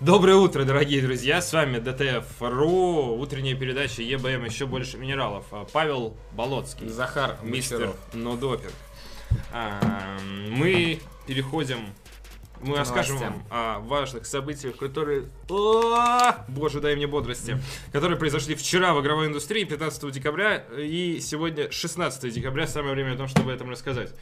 [0.00, 5.46] Доброе утро, дорогие друзья, с вами ДТФ.ру, утренняя передача ЕБМ «Еще больше минералов».
[5.50, 7.94] А, Павел Болоцкий, Захар мистер.
[8.12, 8.70] Нодопинг.
[9.52, 9.80] А,
[10.50, 11.92] Мы переходим,
[12.60, 15.28] мы расскажем вам о важных событиях, которые...
[15.48, 17.58] О, Боже, дай мне бодрости.
[17.90, 23.16] Которые произошли вчера в игровой индустрии, 15 декабря, и сегодня 16 декабря, самое время о
[23.16, 24.14] том, чтобы об этом рассказать.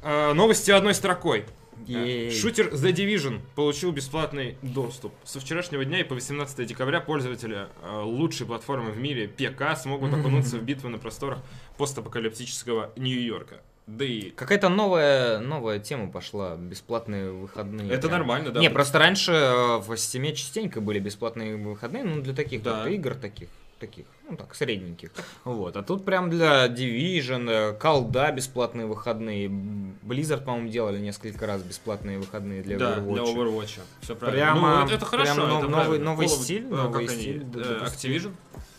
[0.00, 1.44] А, Новости одной строкой.
[1.86, 5.12] Шутер The Division получил бесплатный доступ.
[5.24, 10.12] Со вчерашнего дня и по 18 декабря пользователи э, лучшей платформы в мире ПК смогут
[10.12, 11.38] окунуться в битвы на просторах
[11.78, 13.60] постапокалиптического Нью-Йорка.
[13.86, 17.90] Да и Какая-то новая, новая тема пошла, бесплатные выходные.
[17.90, 18.18] это прям.
[18.20, 18.60] нормально, да.
[18.60, 22.88] Не, просто раньше э, в Steam частенько были бесплатные выходные, ну, для таких Да.
[22.88, 23.48] игр таких,
[23.80, 25.10] таких, ну, так, средненьких.
[25.44, 31.62] Вот, а тут прям для Division, э, колда бесплатные выходные, Blizzard, по-моему, делали несколько раз
[31.62, 33.12] бесплатные выходные для да, Overwatch.
[33.14, 33.80] для Overwatch.
[34.02, 34.44] Все правильно.
[34.52, 35.34] Прямо- ну, это, хорошо.
[35.34, 36.04] прям нов- это новый- правильно.
[36.04, 37.84] новый Call стиль, э, новый как стиль, э.
[37.86, 38.32] Activision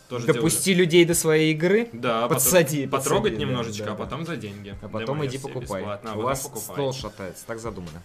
[0.08, 1.89] тоже Допусти людей до своей игры, делали.
[2.02, 4.04] Да, потом подсади, потрогать подсади, да, немножечко, да, а да.
[4.04, 4.76] потом за деньги.
[4.81, 5.61] а потом иди покупай.
[5.81, 6.76] бесплатно, а У потом вас покупай.
[6.76, 8.02] стол шатается, так задумано.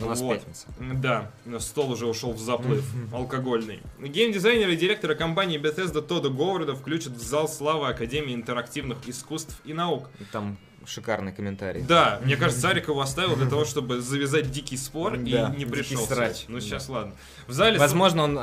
[0.00, 0.38] У нас Вот.
[0.38, 0.66] пятница.
[0.80, 3.80] Да, стол уже ушел в заплыв алкогольный.
[4.00, 9.72] Геймдизайнер и директора компании Bethesda Тодда Говарда включат в зал славы Академии интерактивных искусств и
[9.72, 10.08] наук.
[10.32, 11.82] Там шикарный комментарий.
[11.82, 15.64] Да, мне кажется, Царик его оставил для того, чтобы завязать дикий спор Да, и не
[15.64, 16.04] пришел.
[16.06, 16.44] срач.
[16.48, 16.60] Ну Да.
[16.60, 17.14] сейчас ладно.
[17.46, 17.78] В зале...
[17.78, 18.42] Возможно, он э,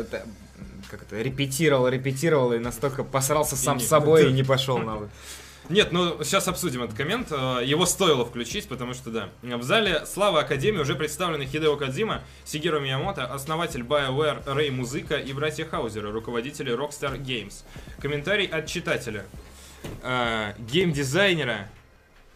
[0.00, 0.24] это,
[0.90, 4.28] как это, репетировал, репетировал и настолько посрался сам не- с собой да.
[4.30, 5.08] и не пошел на
[5.68, 7.28] Нет, ну сейчас обсудим этот коммент.
[7.30, 9.28] Э, Его стоило включить, потому что да.
[9.42, 15.32] В зале славы Академии уже представлены Хидео Кадзима, Сигеру Миямото, основатель BioWare Рэй Музыка и
[15.32, 17.64] братья Хаузера, руководители Rockstar Games.
[18.00, 19.24] Комментарий от читателя.
[20.02, 21.70] Э, Геймдизайнера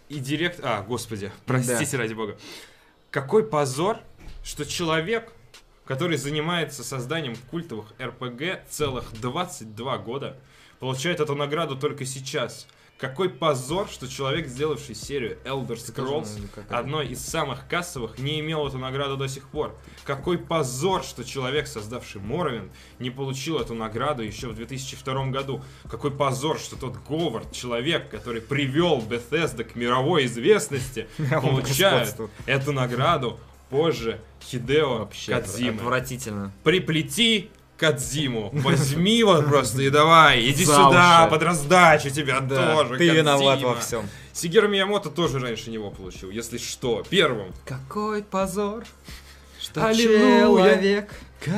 [0.08, 0.60] и директ...
[0.62, 2.36] А, господи, простите ради бога.
[3.10, 3.98] Какой позор,
[4.44, 5.32] что человек,
[5.84, 10.36] который занимается созданием культовых РПГ целых 22 года,
[10.78, 12.66] получает эту награду только сейчас.
[12.98, 16.30] Какой позор, что человек, сделавший серию Elder Scrolls,
[16.70, 19.74] одной из самых кассовых, не имел эту награду до сих пор.
[20.04, 25.62] Какой позор, что человек, создавший Morrowind, не получил эту награду еще в 2002 году.
[25.90, 33.38] Какой позор, что тот Говард, человек, который привел Bethesda к мировой известности, получает эту награду
[33.68, 35.76] позже Хидео Вообще Кадзимы.
[35.76, 36.52] отвратительно.
[36.64, 38.50] Приплети Кадзиму.
[38.52, 41.30] Возьми вот просто и давай, иди За сюда, уши.
[41.30, 42.96] под раздачу тебя Да, тоже.
[42.96, 43.74] ты виноват Кодзима.
[43.74, 44.08] во всем.
[44.32, 47.02] Сигеру Миямото тоже раньше него получил, если что.
[47.08, 47.52] Первым.
[47.64, 48.84] Какой позор,
[49.60, 50.40] что Аллилуйя.
[50.74, 51.14] человек,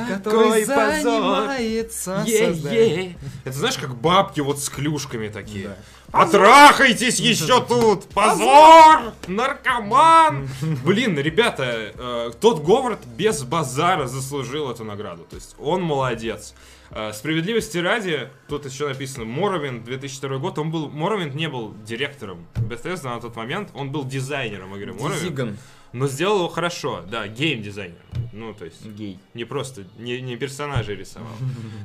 [0.07, 0.91] который позор.
[1.01, 3.17] занимается созданием.
[3.45, 5.69] Это знаешь, как бабки вот с клюшками такие.
[5.69, 5.75] Да.
[6.11, 8.05] Потрахайтесь еще тут!
[8.09, 9.13] Позор!
[9.27, 10.49] Наркоман!
[10.83, 15.25] Блин, ребята, э, тот Говард без базара заслужил эту награду.
[15.29, 16.55] То есть он молодец.
[16.91, 22.47] Э, Справедливости ради, тут еще написано Моровин 2002 год, он был, Моровин не был директором
[22.55, 25.57] Bethesda на тот момент, он был дизайнером игры Моровин.
[25.91, 27.97] Но сделал его хорошо, да, гейм-дизайнер.
[28.31, 29.19] Ну, то есть, Гей.
[29.33, 31.31] не просто, не, не персонажей рисовал.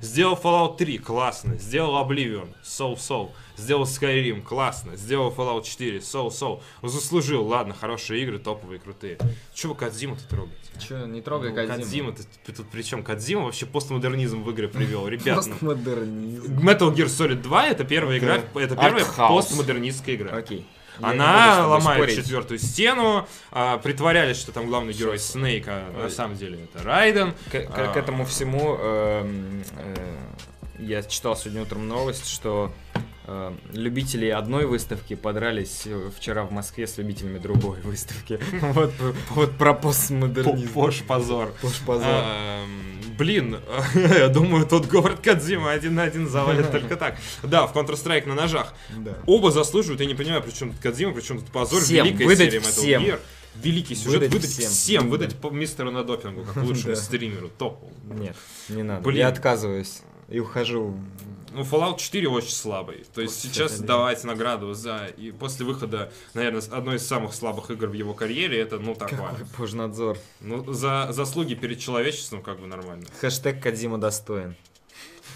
[0.03, 1.57] Сделал Fallout 3, классно.
[1.57, 3.31] Сделал Oblivion, Soul Soul.
[3.57, 4.97] Сделал Skyrim, классно.
[4.97, 6.61] Сделал Fallout 4, Soul Soul.
[6.83, 9.19] Он заслужил, ладно, хорошие игры, топовые, крутые.
[9.55, 10.59] Чего вы Кадзиму-то трогаете?
[10.87, 11.79] Че, не трогай Ну, Кодзиму.
[11.79, 15.09] Кодзима-то, тут причем Кадзима вообще постмодернизм в игры привел.
[15.09, 16.59] Ребят, Постмодернизм.
[16.59, 20.37] Metal Gear Solid 2 это первая игра, это первая постмодернистская игра.
[20.37, 20.67] Окей.
[21.01, 22.17] Я Она ломает спорить.
[22.17, 27.33] четвертую стену, а, притворялись, что там главный герой Снейк, а на самом деле это Райден.
[27.51, 27.93] К, к- А.
[27.93, 30.17] к этому всему эм, э,
[30.79, 32.99] я читал сегодня утром новость, что э,
[33.73, 38.39] любители одной выставки подрались э, вчера в Москве с любителями другой выставки.
[38.61, 38.93] Вот,
[39.31, 40.73] вот про постмодернизм.
[40.73, 41.53] Пош позор.
[41.63, 42.07] Пош позор.
[42.09, 42.69] Эм,
[43.17, 43.59] Блин,
[43.95, 47.17] я думаю, тот Говард Кадзима один на один завалит только так.
[47.43, 48.75] Да, в Counter-Strike на ножах.
[49.27, 52.59] Оба заслуживают, я не понимаю, при чем тут Кадзима, при чем тут позор, великая серия
[52.59, 53.01] Metal.
[53.07, 53.21] Gear.
[53.63, 54.69] Великий сюжет, Выдать выдать, всем.
[54.69, 55.09] всем, Да.
[55.11, 57.95] выдать по мистеру на допингу, как лучшему стримеру, топовому.
[58.19, 58.35] Нет,
[58.69, 59.01] не надо.
[59.05, 59.19] Блин.
[59.19, 60.97] Я отказываюсь и ухожу.
[61.55, 63.05] Ну, Fallout 4 очень слабый.
[63.15, 65.07] То есть Вот сейчас давать награду за...
[65.17, 69.19] И после выхода, наверное, одной из самых слабых игр в его карьере, это, ну, такое.
[69.19, 70.19] Какой пожнадзор.
[70.41, 73.07] Ну, за заслуги перед человечеством как бы нормально.
[73.21, 74.57] Хэштег Кадзима достоин.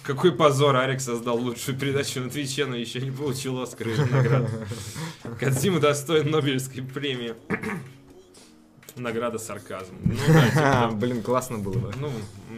[0.03, 4.49] Какой позор, Арик создал лучшую передачу на Твиче, но еще не получил Оскар или награду.
[5.39, 7.35] Кадзима достоин Нобелевской премии.
[8.97, 9.95] Награда сарказм.
[10.03, 10.49] Ну, да,
[10.89, 10.97] типа.
[10.97, 11.93] Блин, классно было бы.
[12.01, 12.11] Ну,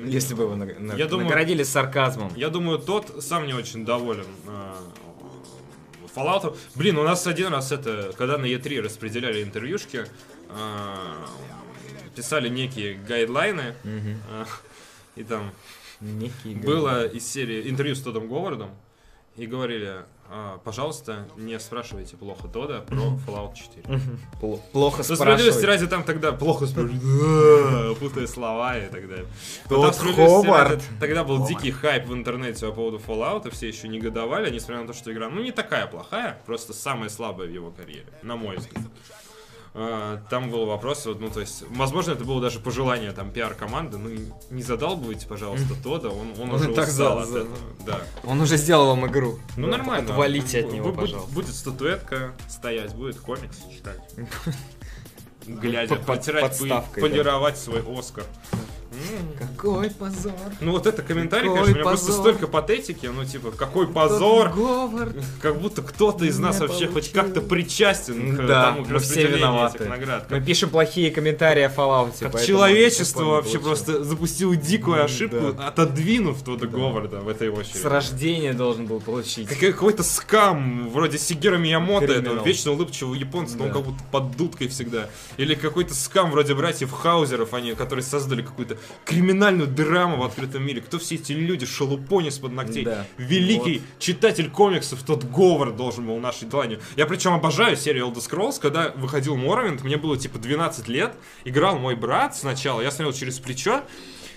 [0.06, 2.32] Если бы его на- Я думаю- наградили сарказмом.
[2.36, 4.74] Я думаю, тот сам не очень доволен э,
[6.14, 6.56] Fallout.
[6.74, 10.06] Блин, у нас один раз это, когда на E3 распределяли интервьюшки,
[10.48, 11.26] а,
[12.16, 14.20] писали некие гайдлайны, Мгм.
[14.30, 14.46] а,
[15.16, 15.52] и там
[16.00, 18.70] Некий было из серии интервью с Тодом Говардом,
[19.36, 20.02] и говорили,
[20.64, 22.96] пожалуйста, не спрашивайте плохо Тода про
[23.26, 24.00] Fallout 4.
[24.40, 25.64] Пл- Плохо Но справедливости спрашивать.
[25.64, 29.26] ради там тогда плохо спрашивали, путая слова и так далее.
[29.68, 30.82] Тот справедливости Ховард.
[31.00, 34.92] Тогда был дикий хайп в интернете по поводу Fallout, все еще негодовали, несмотря на то,
[34.92, 38.84] что игра, ну, не такая плохая, просто самая слабая в его карьере, на мой взгляд.
[39.72, 43.98] А, Там был вопрос, вот, ну, то есть, возможно, это было даже пожелание там пиар-команды,
[43.98, 44.10] ну,
[44.50, 47.56] не задалбывайте, пожалуйста, Тода, он, он Он уже так устал за- от этого.
[47.86, 48.00] Да.
[48.24, 49.38] Он уже сделал вам игру.
[49.56, 50.10] Ну, Да, нормально.
[50.10, 51.34] Отвалите от него, бу- будет- пожалуйста.
[51.34, 54.00] Будет статуэтка стоять, будет комикс читать.
[55.46, 56.02] Глядя, да.
[57.00, 58.24] полировать свой Оскар.
[59.38, 60.32] Какой позор.
[60.60, 62.20] Ну вот это комментарий, Какой конечно, у меня просто позор.
[62.22, 65.16] столько патетики, ну типа, какой позор, Говард.
[65.40, 67.12] как будто кто-то из нас вообще хоть получилось.
[67.12, 69.78] как-то причастен к Да, тому, к мы все виноваты.
[69.78, 70.26] этих наград.
[70.30, 72.12] Мы Как, пишем плохие комментарии о Fallout.
[72.20, 73.68] как человечество вообще получил.
[73.68, 75.68] просто запустило дикую М, ошибку, да.
[75.68, 77.78] отодвинув Тодда Говарда в этой очереди.
[77.78, 79.48] С рождения должен был получить.
[79.48, 82.44] Как- Какой-то скам, вроде Сигера Миямото, этого Криминал.
[82.44, 83.74] вечно улыбчивого японца, но он Да.
[83.76, 85.08] как будто под дудкой всегда.
[85.36, 88.76] Или какой-то скам вроде братьев Хаузеров, они, которые создали какую-то
[89.10, 90.80] криминальную драму в открытом мире.
[90.80, 91.66] Кто все эти люди?
[91.66, 92.84] Шалупони с под ногтей.
[92.84, 93.04] Да.
[93.18, 96.80] Великий читатель комиксов, тот Говард должен был нашей дланью.
[96.96, 101.14] Я причем обожаю серию Elder Scrolls, когда выходил Моровинд, мне было типа 12 лет,
[101.44, 103.82] играл мой брат сначала, я смотрел через плечо,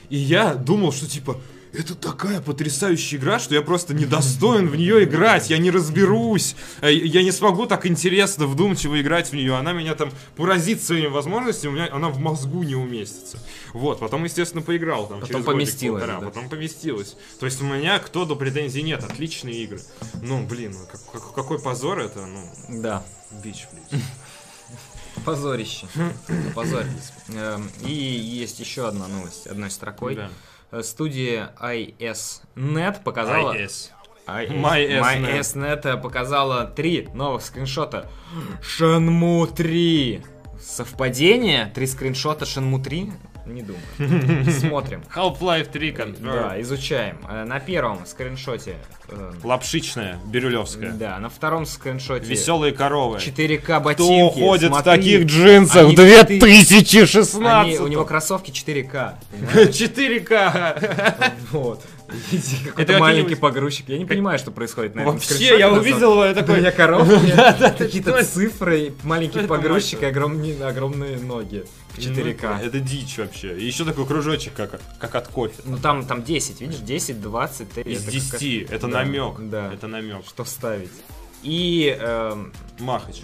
[0.10, 1.40] и я думал, что типа
[1.74, 6.92] это такая потрясающая игра, что я просто недостоин в нее играть, я не разберусь, э,
[6.94, 11.72] я не смогу так интересно, вдумчиво играть в нее, она меня там поразит своими возможностями,
[11.72, 13.40] у меня она в мозгу не уместится.
[13.74, 16.26] Вот, потом, естественно, поиграл там Потом через поместилось, годик-полтора, да.
[16.28, 17.16] потом поместилось.
[17.40, 19.82] То есть у меня кто до претензий нет, отличные игры.
[20.22, 23.04] Ну, блин, ну, как- как- какой позор это, ну, Да.
[23.44, 24.02] бич, блин.
[25.26, 25.88] Позорище.
[26.56, 27.14] Позорились.
[27.30, 30.16] Эм, И есть еще одна новость, одной строкой.
[30.16, 30.30] Да.
[30.74, 33.56] Э, Студия ISNet показала...
[33.56, 33.92] IS.
[34.26, 35.40] MySNet.
[35.40, 38.10] MySNet показала три новых скриншота.
[38.62, 40.24] Shenmue 3.
[40.60, 41.72] Совпадение?
[41.76, 43.14] Три скриншота Shenmue 3?
[43.46, 44.52] Не думаю.
[44.52, 45.04] Смотрим.
[45.14, 47.18] Half-Life 3 кон- Да, изучаем.
[47.30, 48.76] Э, На первом скриншоте...
[49.10, 50.92] э, Лапшичная, бирюлевская.
[50.94, 52.26] Да, на втором скриншоте...
[52.26, 53.18] Веселые коровы.
[53.18, 54.30] 4К ботинки.
[54.30, 57.36] Кто ходит в таких джинсах в 2016?
[57.46, 59.16] Они- у него кроссовки 4К.
[59.32, 59.76] понимаешь?
[59.76, 61.34] 4К.
[61.52, 61.84] Вот.
[62.78, 63.90] Это маленький погрузчик.
[63.90, 66.62] Я не понимаю, что происходит на этом Вообще, я увидел его, я такой...
[66.62, 72.58] я коровки, Да-да, какие-то цифры, маленький погрузчик и огромные, ноги в 4К.
[72.60, 73.58] Ну, Это дичь вообще.
[73.58, 75.56] И еще такой кружочек, как, как от кофе.
[75.66, 78.32] Ну там, там 10, видишь, 10, 20, ты- Из это 10.
[78.32, 79.36] как- Это Да, намек.
[79.40, 79.72] Да.
[79.74, 80.26] Это намек.
[80.28, 80.92] Что вставить.
[81.44, 83.22] И эм, Махач.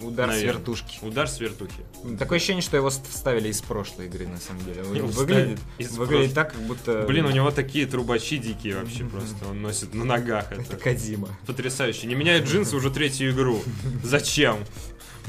[0.00, 0.54] удар с Наверное.
[0.54, 0.98] вертушки.
[1.02, 1.84] Удар с вертухи.
[2.18, 4.80] Такое ощущение, что его вставили из прошлой игры, на самом деле.
[4.80, 7.04] Его Выглядит, вставили из выглядит так, как будто...
[7.06, 9.46] Блин, у него такие трубачи дикие вообще просто.
[9.48, 10.76] Он носит на ногах Это это.
[10.76, 11.28] Кадима.
[11.46, 12.06] Потрясающе.
[12.06, 13.62] Не меняет джинсы уже третью игру.
[14.02, 14.58] Зачем?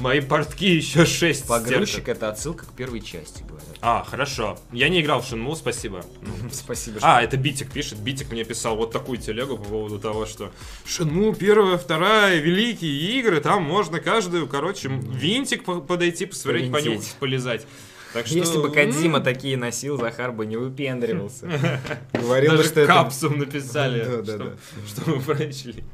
[0.00, 3.68] Мои портки еще 6 Погрузчик это отсылка к первой части, говорят.
[3.82, 4.58] А, хорошо.
[4.72, 6.04] Я не играл в Шинму, спасибо.
[6.52, 7.98] Спасибо, А, это Битик пишет.
[7.98, 10.52] Битик мне писал вот такую телегу по поводу того, что
[10.86, 16.90] Шинму первая, вторая, великие игры, там можно каждую, короче, винтик по- подойти, посмотреть, Повинтить.
[16.92, 17.66] понюхать, полезать.
[18.12, 21.46] Так что, Если бы Кадима м, такие носил, Захар бы не выпендривался.
[22.12, 22.92] Говорил, даже что это...
[22.92, 24.56] капсом написали, Да, да, что, да.
[24.88, 25.84] что мы прочли.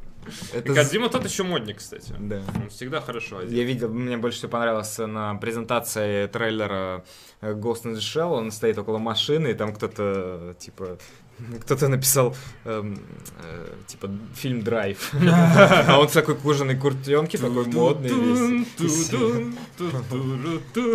[0.52, 2.14] Это з- Кадима тот еще модник, кстати.
[2.18, 2.42] Да.
[2.54, 3.52] Он всегда хорошо одет.
[3.52, 7.04] Я видел, мне больше всего понравилось на презентации трейлера
[7.40, 10.98] э, Ghost in the Shell, он стоит около машины, и там кто-то, типа,
[11.60, 12.98] кто-то написал, эм,
[13.42, 15.12] э, типа, фильм «Драйв».
[15.86, 19.10] А он в такой кожаной куртенке, такой модный весь.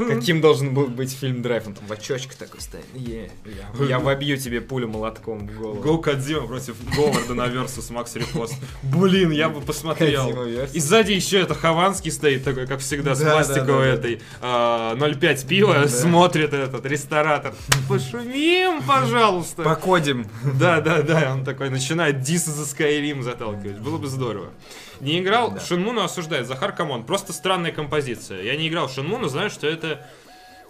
[0.08, 1.68] Каким должен был быть фильм «Драйв»?
[1.68, 2.86] Он там в очочке такой стоит.
[2.96, 5.82] Я- вобью тебе пулю молотком в голову.
[5.82, 8.56] Го Кодзима против Говарда на Versus Макс Репост.
[8.84, 10.46] Блин, я бы посмотрел.
[10.74, 15.74] И сзади еще это Хованский стоит такой, как всегда, с пластиковой этой а, 0,5 пива,
[15.82, 15.88] Да.
[15.88, 17.54] смотрит этот ресторатор.
[17.88, 19.64] Пошумим, пожалуйста.
[19.64, 20.28] Покодим.
[20.60, 23.80] Да, да, да, он такой начинает дисы за Skyrim заталкивать.
[23.80, 24.52] Было бы здорово.
[25.00, 25.60] Не играл, Да.
[25.60, 26.48] Шинму ну осуждает.
[26.48, 27.04] Захар come on.
[27.04, 28.42] Просто странная композиция.
[28.44, 30.06] Я не играл в Шинму, но знаю, что это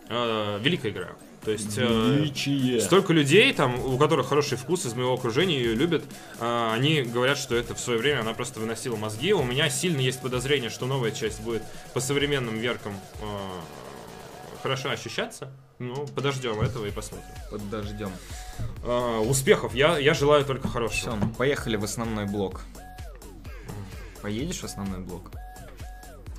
[0.10, 1.10] э, великая игра.
[1.44, 6.04] То есть э, столько людей, там, у которых хороший вкус из моего окружения ее любят,
[6.40, 9.34] э, они говорят, что это в свое время она просто выносила мозги.
[9.34, 11.64] У меня сильно есть подозрение, что новая часть будет
[11.94, 13.26] по современным веркам э,
[14.62, 15.52] хорошо ощущаться.
[15.80, 17.34] Ну, подождем этого и посмотрим.
[17.50, 18.12] Подождем.
[18.84, 19.74] Э, успехов.
[19.76, 21.18] Я, я желаю только Все, хорошего.
[21.38, 22.62] поехали в основной блок.
[24.22, 25.32] Поедешь в основной блок?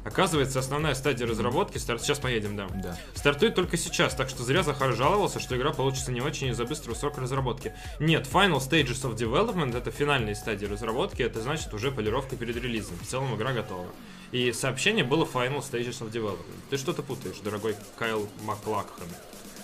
[0.04, 2.02] Оказывается, основная стадия разработки, старт...
[2.02, 2.96] сейчас поедем, да, Да.
[3.14, 6.96] стартует только сейчас, так что зря Захар жаловался, что игра получится не очень из-за быстрого
[6.96, 7.72] срока разработки.
[8.00, 12.96] Нет, Final Stages of Development это финальные стадии разработки, это значит уже полировка перед релизом.
[13.00, 13.86] В целом игра готова.
[14.32, 16.50] И сообщение было Final Stages of Development.
[16.68, 19.06] Ты что-то путаешь, дорогой Кайл Маклакхан.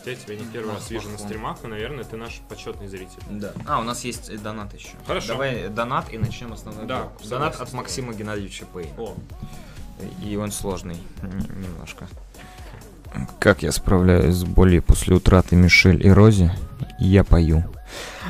[0.04, 3.22] Я тебя не первый раз вижу на стримах, и, наверное, ты наш почетный зритель.
[3.30, 3.52] Да.
[3.66, 4.90] А, у нас есть э, донат еще.
[5.06, 5.28] Хорошо.
[5.28, 7.28] Давай донат и начнем основной Да, блок.
[7.28, 7.72] Донат от.
[7.72, 8.90] Максима Геннадьевича Пейна.
[8.96, 9.14] О,
[10.24, 12.08] И он сложный немножко.
[13.38, 16.52] Как я справляюсь с болью после утраты Мишель и Рози?
[16.98, 17.64] Я пою.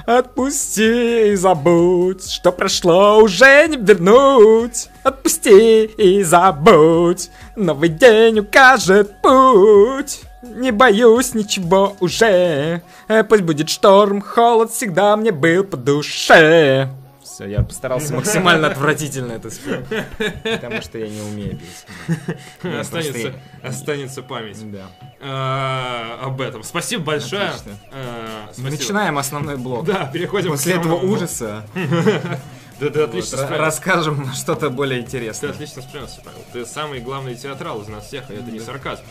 [0.07, 4.89] Отпусти и забудь, что прошло уже не вернуть.
[5.03, 10.23] Отпусти и забудь, новый день укажет путь.
[10.43, 16.89] Не боюсь ничего уже, Э, пусть будет шторм, холод всегда мне был по душе.
[17.23, 19.85] Все, я постарался максимально отвратительно это спеть,
[20.43, 22.37] потому что я не умею петь.
[22.81, 24.59] Останется, останется память.
[24.73, 24.87] Да.
[25.21, 26.63] А, об этом.
[26.63, 27.53] Спасибо большое.
[27.93, 28.71] А, спасибо.
[28.71, 29.85] Начинаем основной блок.
[29.85, 31.65] Да, переходим После этого ужаса
[32.81, 33.59] Да, ты отлично вот, справился.
[33.59, 35.51] расскажем что-то более Ты интересное.
[35.51, 36.39] отлично справился, Павел.
[36.53, 39.03] Ты самый главный театрал из нас всех, и это не сарказм.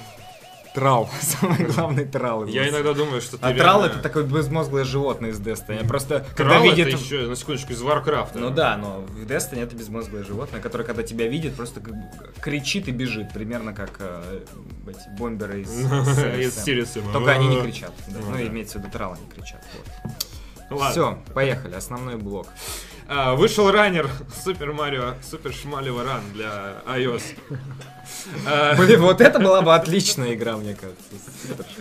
[0.77, 1.10] Тралл.
[1.22, 2.46] Самый главный тралл.
[2.46, 5.88] из Я иногда думаю, что ты А трэлл это такое безмозглое животное из Destiny.
[5.88, 6.89] Просто когда видит...
[6.89, 8.38] это еще, на секундочку, из Warcraft а.
[8.38, 11.81] Ну да, но в Destiny это безмозглое животное, которое, когда тебя видит, просто
[12.43, 13.34] кричит и бежит.
[13.34, 14.41] Примерно как э,
[14.88, 15.69] эти бомберы из.
[16.63, 17.01] Сириуса.
[17.12, 17.93] Только они не кричат.
[18.10, 19.65] Ну Ну, имеется в виду трал, они кричат.
[20.91, 21.74] Все, поехали.
[21.74, 22.50] Основной блок.
[23.09, 24.09] А, вышел раннер
[24.43, 27.23] Супер Марио Супер Шмалева Ран для iOS.
[28.45, 31.03] А, Блин, вот это была бы отличная игра, мне кажется.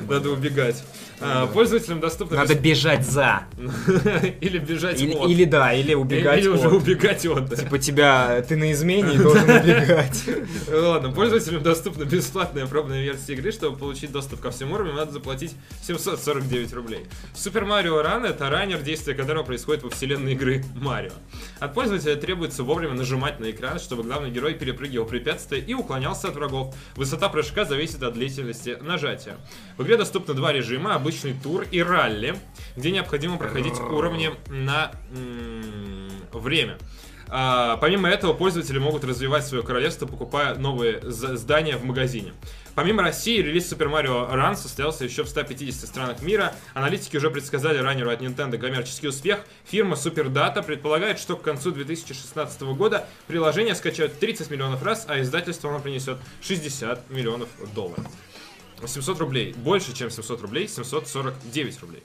[0.08, 0.82] Надо убегать.
[1.20, 1.46] А.
[1.46, 3.44] Пользователям доступно Надо бежать за.
[4.40, 5.30] или бежать Или, от.
[5.30, 7.56] или да, или убегать Или уже убегать от.
[7.56, 10.24] Типа тебя, ты на измене и должен убегать.
[10.70, 13.50] Ладно, пользователям доступна бесплатная пробная версия игры.
[13.50, 17.06] Чтобы получить доступ ко всем уровням, надо заплатить 749 рублей.
[17.34, 21.12] Супер Марио Ран это раннер, действие которого происходит во вселенной игры Марио.
[21.60, 26.34] От пользователя требуется вовремя нажимать на экран, чтобы главный герой перепрыгивал препятствия и уклонялся от
[26.34, 26.74] врагов.
[26.94, 29.36] Высота прыжка зависит от длительности нажатия.
[29.76, 32.36] В игре доступно два режима, обычный тур и ралли,
[32.76, 34.92] где необходимо проходить уровни на
[36.32, 36.78] время.
[37.28, 42.32] А, помимо этого, пользователи могут развивать свое королевство, покупая новые здания в магазине.
[42.76, 46.54] Помимо России, релиз Super Mario Run состоялся еще в 150 странах мира.
[46.74, 49.40] Аналитики уже предсказали раннеру от Nintendo коммерческий успех.
[49.64, 55.70] Фирма Superdata предполагает, что к концу 2016 года приложение скачают 30 миллионов раз, а издательство
[55.70, 58.04] оно принесет 60 миллионов долларов.
[58.84, 59.54] 700 рублей.
[59.56, 62.02] Больше, чем 700 рублей, 749 рублей.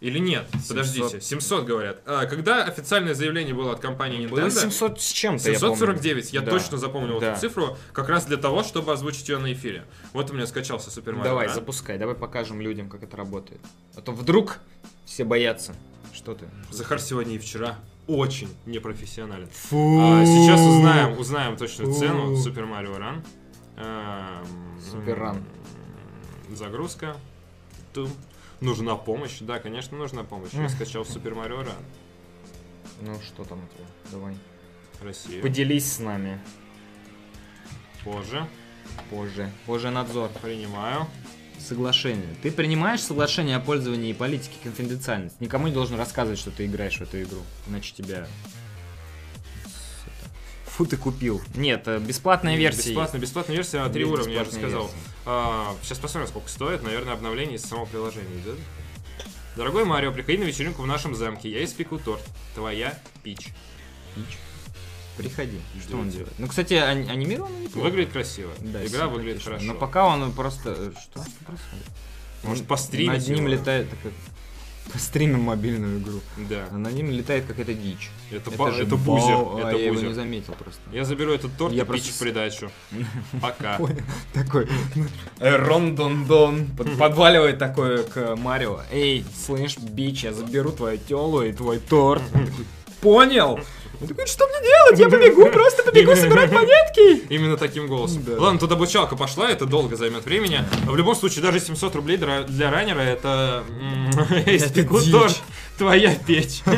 [0.00, 0.46] Или нет?
[0.68, 2.00] Подождите, 700 говорят.
[2.06, 4.28] А, когда официальное заявление было от компании Nintendo...
[4.42, 5.74] Было 700 с чем-то, я помню.
[5.76, 6.50] 749, я Да.
[6.52, 7.32] точно запомнил Да.
[7.32, 9.84] эту цифру, как раз для того, чтобы озвучить ее на эфире.
[10.12, 11.24] Вот у меня скачался Супер Марио.
[11.30, 11.54] Давай, Ран.
[11.56, 13.60] запускай, давай покажем людям, как это работает.
[13.96, 14.58] А то вдруг
[15.04, 15.74] все боятся.
[16.14, 16.46] Что ты?
[16.70, 17.76] Захар сегодня и вчера
[18.06, 19.48] очень непрофессионален.
[19.48, 19.98] Фу.
[20.00, 23.24] А, сейчас узнаем, узнаем точную цену Супер Марио Ран.
[23.76, 24.46] Эм,
[24.90, 25.36] Супер Ран.
[26.48, 27.16] м, Загрузка.
[27.92, 28.10] Тум.
[28.60, 29.38] Нужна помощь?
[29.40, 30.50] Да, конечно, нужна помощь.
[30.52, 31.76] Я скачал Супер Марио Ран.
[33.02, 33.86] Ну что там у тебя?
[34.10, 34.36] Давай.
[35.00, 35.40] Россия.
[35.40, 36.40] Поделись с нами
[38.02, 38.48] Позже.
[39.10, 39.52] позже.
[39.66, 40.30] Позже надзор.
[40.42, 41.06] Принимаю.
[41.58, 42.34] Соглашение.
[42.42, 45.36] Ты принимаешь соглашение о пользовании и политике конфиденциальности.
[45.40, 47.42] Никому не должен рассказывать, что ты играешь в эту игру.
[47.68, 48.26] Иначе тебя...
[50.66, 51.40] Фу, ты купил.
[51.56, 52.90] Нет, э, бесплатная версия.
[52.90, 54.82] Бесплатная, бесплатная версия на три уровня, я же сказал.
[54.82, 54.96] версия.
[55.30, 56.82] А, сейчас посмотрим, сколько стоит.
[56.82, 58.56] Наверное, обновление из самого приложения идет.
[59.56, 61.50] Дорогой Марио, приходи на вечеринку в нашем замке.
[61.50, 62.22] Я испеку торт.
[62.54, 63.48] Твоя
[64.14, 64.26] Пич.
[64.26, 64.38] Пич.
[65.18, 65.60] Приходи.
[65.82, 66.32] Что он делает?
[66.38, 67.84] Ну, кстати, ани- анимировано неплохо.
[67.88, 68.52] Выглядит красиво.
[68.60, 69.50] Да, Игра выглядит симпатично.
[69.50, 69.66] хорошо.
[69.66, 70.70] Но пока он просто...
[70.70, 71.22] э, Что?
[71.22, 71.86] Что происходит?
[72.44, 73.48] Может, постримить Над ним его?
[73.48, 73.90] летает...
[73.90, 74.12] Так,
[74.92, 76.20] постримим мобильную игру.
[76.48, 76.64] Да.
[76.70, 78.10] А над ним летает какая-то дичь.
[78.30, 79.34] Это, ба- же это Бау- Боузер.
[79.66, 80.14] а, это я его не Боузер.
[80.14, 80.80] заметил просто.
[80.92, 82.70] Я заберу этот торт Я и просто Пич в придачу.
[83.40, 83.78] Пока.
[84.34, 84.68] Такой
[85.40, 86.66] рон-дон-дон
[86.98, 88.80] подваливает такое к Марио.
[88.92, 92.22] Эй, слышь, бич, я заберу твою телу и твой торт.
[93.00, 93.60] Понял?
[94.00, 94.98] Он такой, что мне делать?
[95.00, 97.26] Я побегу, просто побегу собирать монетки.
[97.32, 98.22] Именно таким голосом.
[98.24, 98.34] Да.
[98.38, 100.64] Ладно, тут обучалка пошла, это долго займет времени.
[100.84, 103.64] В любом случае, даже 700 рублей для раннера это...
[103.68, 104.10] м,
[104.46, 105.10] испеку дичь.
[105.10, 105.42] торт,
[105.78, 106.62] твоя печь.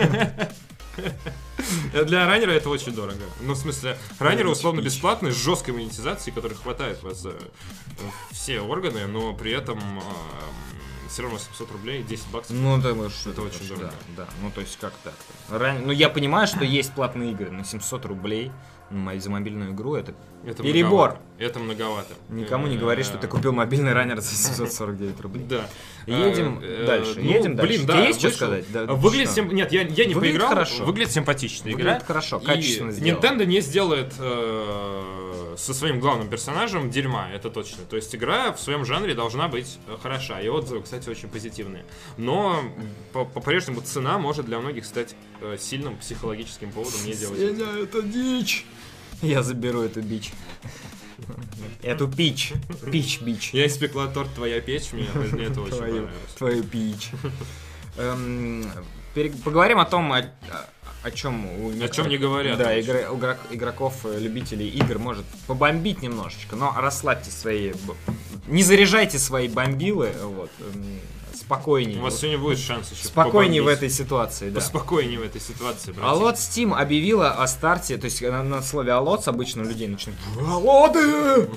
[1.93, 3.21] Для раннера это очень дорого.
[3.41, 7.35] Ну, в смысле, раннеры условно бесплатные, с жесткой монетизацией, которой хватает вас за э,
[8.33, 9.79] все органы, но при этом
[11.11, 12.57] все равно 700 рублей, 10 баксов.
[12.57, 13.93] Ну, да, что Это очень дорого.
[14.17, 15.15] Да, да, ну то есть как так?
[15.51, 15.83] Ран...
[15.85, 18.53] Ну я понимаю, что есть платные игры, но 700 рублей
[19.19, 20.15] за мобильную игру это
[20.45, 21.11] Это Перебор.
[21.11, 21.21] многовато.
[21.39, 22.15] Это многовато.
[22.29, 25.45] никому не Э, говори, что ты купил мобильный раннер за 749 рублей.
[25.49, 25.69] Да.
[26.07, 27.73] Едем Э, дальше, ну, едем дальше.
[27.77, 28.65] Блин, да, есть что сказать?
[28.69, 30.49] Выглядит сим- Нет, я, не Выглядит поиграл.
[30.49, 30.85] хорошо.
[30.85, 32.05] Выглядит симпатичная Выглядит игра.
[32.07, 33.21] хорошо, качественно сделано.
[33.25, 37.85] Nintendo не сделает э, со своим главным персонажем дерьма, это точно.
[37.85, 40.41] То есть игра в своем жанре должна быть э, хороша.
[40.41, 41.85] И отзывы, кстати, очень позитивные.
[42.17, 42.63] Но
[43.13, 47.39] по- по-прежнему цена может для многих стать э, сильным психологическим поводом не делать.
[47.39, 48.65] Сеня, это дичь.
[49.23, 50.33] Я заберу эту бич.
[51.83, 52.53] Эту пич.
[52.91, 53.53] Пич, бич.
[53.53, 55.05] Я испекла торт «Твоя печь», мне,
[55.45, 56.11] это очень понравилось.
[56.39, 57.11] твою пич.
[57.99, 58.71] Эм,
[59.45, 60.13] Поговорим о том,
[61.03, 62.59] о, чем у О чем не говорят.
[62.59, 67.73] Да, игры- игрок- игроков, э, любителей игр может побомбить немножечко, но расслабьте свои...
[68.47, 71.01] Не заряжайте свои бомбилы, вот, эм,
[71.35, 71.99] спокойнее.
[72.01, 73.85] У вас сегодня будет шанс еще Спокойнее в побомбить.
[73.85, 74.61] этой ситуации, да.
[74.61, 76.11] Поспокойнее в этой ситуации, братья.
[76.11, 80.21] Алот Steam объявила о старте, то есть на, на слове Алот обычно у людей начинают
[80.39, 81.49] Алоты!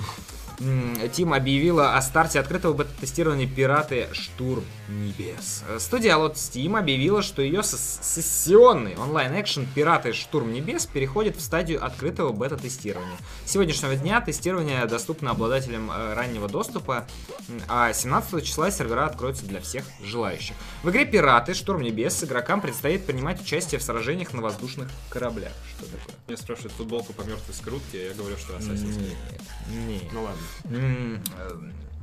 [0.60, 4.08] М, Team объявила о старте открытого бета-тестирования «Пираты.
[4.12, 5.64] Штурм Небес».
[5.68, 10.12] Э, Студия Alot Steam объявила, что ее сес- сессионный онлайн-экшен «Пираты.
[10.12, 13.16] Штурм Небес» переходит в стадию открытого бета-тестирования.
[13.44, 17.06] С сегодняшнего дня тестирование доступно обладателям э, раннего доступа,
[17.68, 20.54] а 17 числа сервера откроются для всех желающих.
[20.84, 21.54] В игре «Пираты.
[21.54, 25.52] Штурм Небес» игрокам предстоит принимать участие в сражениях на воздушных кораблях.
[25.76, 26.13] Что такое?
[26.26, 29.16] Меня спрашивают футболку по мертвой скрутке, а я говорю, что Assassin's Creed.
[29.86, 30.02] Нет.
[30.12, 30.42] Ну ладно.
[30.64, 31.18] Э,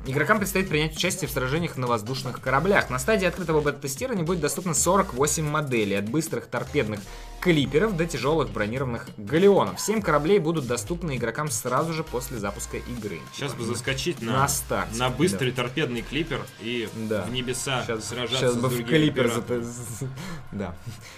[0.05, 2.89] Игрокам предстоит принять участие в сражениях на воздушных кораблях.
[2.89, 6.99] На стадии открытого бета-тестирования будет доступно 48 моделей, от быстрых торпедных
[7.41, 9.79] клиперов до тяжелых бронированных галеонов.
[9.81, 13.19] 7 кораблей будут доступны игрокам сразу же после запуска игры.
[13.33, 17.23] Сейчас бы заскочить на, На старте, на быстрый торпедный клипер и Да.
[17.23, 19.65] в небеса Сейчас, сражаться сейчас с бы в клипер зата-
[20.51, 20.75] Да.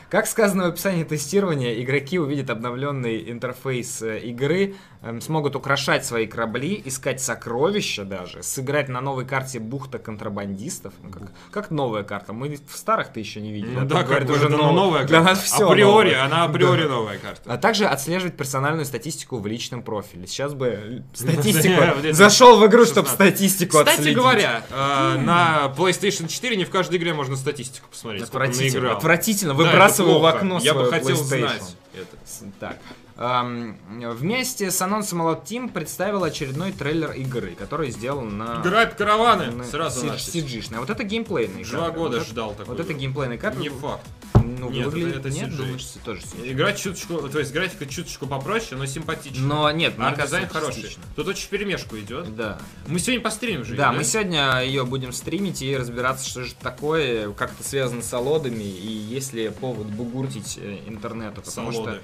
[0.10, 6.26] Как сказано в описании тестирования, игроки увидят обновленный интерфейс э, игры, эм, смогут украшать свои
[6.28, 10.94] корабли, искать сокровища даже, сыграть на новой карте бухта контрабандистов.
[11.04, 12.32] Ну, как, как новая карта.
[12.32, 13.72] Мы в старых-то еще не видели.
[13.76, 17.54] Ну а да, как говорят, уже новая Для нас все Априори, она априори новая карта.
[17.54, 20.28] А также отслеживать персональную статистику в личном профиле.
[20.28, 21.82] Сейчас бы статистику...
[21.96, 23.14] Вот это Зашел в игру, чтобы 16.
[23.14, 24.18] статистику Кстати отследить.
[24.18, 28.26] говоря, э, на PlayStation 4 не в каждой игре можно статистику посмотреть.
[28.28, 28.98] сколько Отвратительно, наиграл.
[28.98, 29.54] отвратительно.
[29.54, 32.18] Да, Выбрасываю в окно Я бы хотел знать это.
[32.60, 32.78] Так.
[33.16, 38.56] Вместе с анонсом Alot Team представил очередной трейлер игры, который сделан на...
[38.62, 39.52] Грабь караваны!
[39.52, 40.40] на Сразу си-.
[40.40, 40.80] CG-шная.
[40.80, 42.76] Вот это геймплейная Два года вот ждал такой.
[42.76, 43.60] Вот это геймплейная карта.
[43.60, 44.06] Не факт.
[44.44, 45.16] Ну, Нет, выглядит...
[45.18, 45.56] это- это Нет, CG.
[45.58, 46.52] думаешь, тоже CG.
[46.52, 49.44] Игра чуточку, то есть графика чуточку попроще, но симпатичная.
[49.44, 50.96] Но нет, а дизайн хороший.
[51.16, 52.36] Тут очень вперемешку идет.
[52.36, 52.60] Да.
[52.88, 53.76] Мы сегодня постримим же.
[53.76, 58.02] Да, её, мы сегодня ее будем стримить и разбираться, что же такое, как это связано
[58.02, 62.02] с алодами и есть ли повод бугуртить э, интернету, потому Салоды.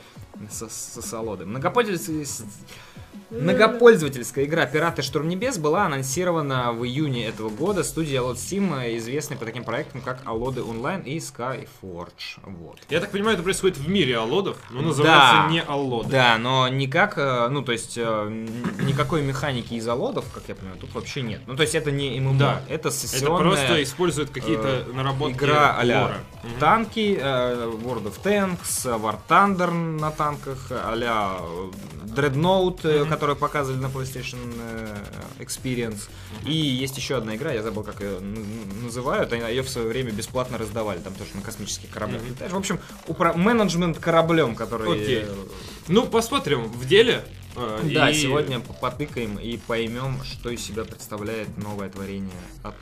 [0.55, 1.45] что со, со салоды.
[1.45, 2.47] Многопользовательская,
[3.29, 9.37] многопользовательская игра «Пираты Штурм Небес» была анонсирована в июне этого года студией Alot Steam, известной
[9.37, 12.39] по таким проектам, как Алоды Онлайн и Skyforge.
[12.43, 12.79] Вот.
[12.89, 15.47] Я так понимаю, это происходит в мире аллодов, но называется Да.
[15.49, 16.09] не аллоды.
[16.09, 18.45] Да, но никак, э, ну, то есть, э,
[18.83, 21.41] никакой механики из алодов, как я понимаю, тут вообще нет.
[21.47, 22.61] Ну, то есть, это не ММО, Да.
[22.67, 23.41] это Это сессионная...
[23.41, 26.17] просто используют какие-то э, наработки игра а-ля лора.
[26.43, 26.59] Мгм.
[26.59, 31.71] танки, э, World of Tanks, War Thunder на танках, а-ля э,
[32.19, 33.09] Dreadnought, Мгм.
[33.09, 34.97] которую показывали на PlayStation э,
[35.39, 36.09] Experience.
[36.45, 40.11] И есть еще одна игра, я забыл, как ее называют, они ее в свое время
[40.11, 42.21] бесплатно раздавали, там тоже на космических кораблях.
[42.23, 42.51] Летаешь.
[42.51, 44.99] В общем, упра- менеджмент кораблем, который...
[44.99, 45.27] Э,
[45.87, 47.23] Ну, посмотрим в деле.
[47.55, 52.31] э, Да, и- сегодня по- потыкаем и поймем, что из себя представляет новое творение
[52.63, 52.75] от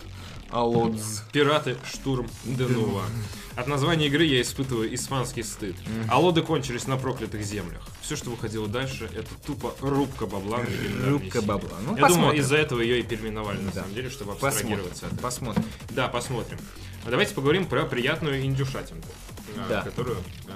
[0.50, 1.24] Алодз.
[1.32, 3.04] Пираты Штурм Денува.
[3.58, 5.76] От названия игры я испытываю испанский стыд.
[5.88, 6.12] Мгм.
[6.12, 7.82] Алоды кончились на проклятых землях.
[8.02, 10.60] Все, что выходило дальше, это тупо рубка бабла.
[11.06, 11.72] Рубка бабла.
[11.82, 12.16] Ну, Я посмотрим.
[12.16, 13.82] думаю, из-за этого ее и переименовали, на Да.
[13.82, 14.58] самом деле, чтобы Посмотрим.
[14.60, 15.22] абстрагироваться от этого.
[15.24, 15.66] Посмотрим.
[15.90, 16.60] Да, посмотрим.
[17.06, 19.08] А давайте поговорим про приятную индюшатинку,
[19.56, 19.82] э, Да.
[19.82, 20.18] которую
[20.48, 20.52] э,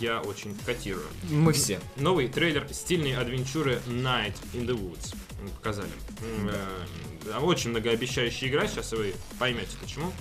[0.00, 1.06] я очень котирую.
[1.30, 1.78] Мы все.
[1.96, 5.14] Новый трейлер стильной адвенчуры Night in the Woods
[5.56, 5.90] показали.
[6.38, 10.12] М, э, Очень многообещающая игра, сейчас вы поймете почему.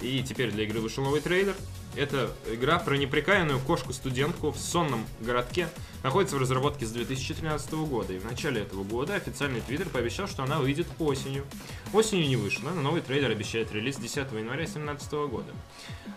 [0.00, 1.54] И теперь для игры вышел новый трейлер.
[1.96, 5.68] Это игра про неприкаянную кошку-студентку в сонном городке,
[6.04, 10.44] находится в разработке с 2013 года, и в начале этого года официальный твиттер пообещал, что
[10.44, 11.44] она выйдет осенью.
[11.92, 15.50] Осенью не вышла, но новый трейлер обещает релиз 10 января 2017 года.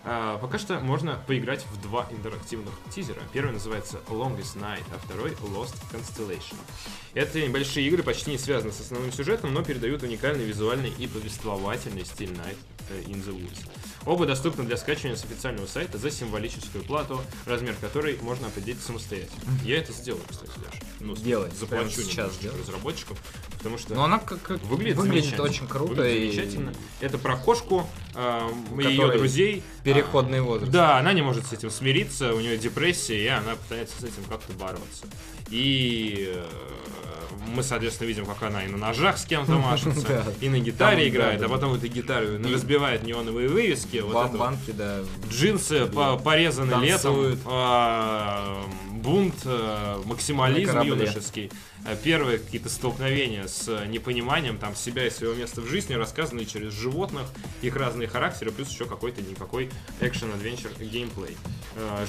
[0.03, 3.21] А, пока что можно поиграть в два интерактивных тизера.
[3.31, 6.55] Первый называется Longest Night, а второй Lost Constellation.
[7.13, 12.05] Это небольшие игры, почти не связаны с основным сюжетом, но передают уникальный визуальный и повествовательный
[12.05, 12.57] стиль Night
[13.05, 13.67] in the Woods.
[14.05, 19.51] Оба доступны для скачивания с официального сайта за символическую плату, размер которой можно определить самостоятельно.
[19.65, 20.81] Я это сделаю, кстати, даже.
[20.99, 22.59] Ну, Делай, заплачу сейчас делай.
[22.59, 23.17] разработчикам,
[23.57, 26.73] потому что Но она как, как выглядит, выглядит очень круто Выглядит и замечательно.
[27.01, 29.63] Это про кошку, э, ее которой друзей.
[29.83, 30.71] переходный возраст.
[30.71, 34.23] Да, она не может с этим смириться, у нее депрессия, и она пытается с этим
[34.27, 35.05] как-то бороться.
[35.51, 36.45] И э,
[37.53, 41.41] мы, соответственно, видим, как она и на ножах с кем-то машется, и на гитаре играет,
[41.43, 43.99] а потом этой гитарой И- разбивает неоновые вывески.
[43.99, 45.01] Банки, да.
[45.29, 48.63] Джинсы по- порезаны летом, а,
[49.07, 51.49] бунт, а, максимализм юношеский,
[51.85, 56.45] а, первые какие-то столкновения с а, непониманием там себя и своего места в жизни, рассказанные
[56.45, 57.23] через животных,
[57.61, 59.69] их разные характеры, плюс еще какой-то никакой
[60.01, 61.37] экшен-адвенчер геймплей.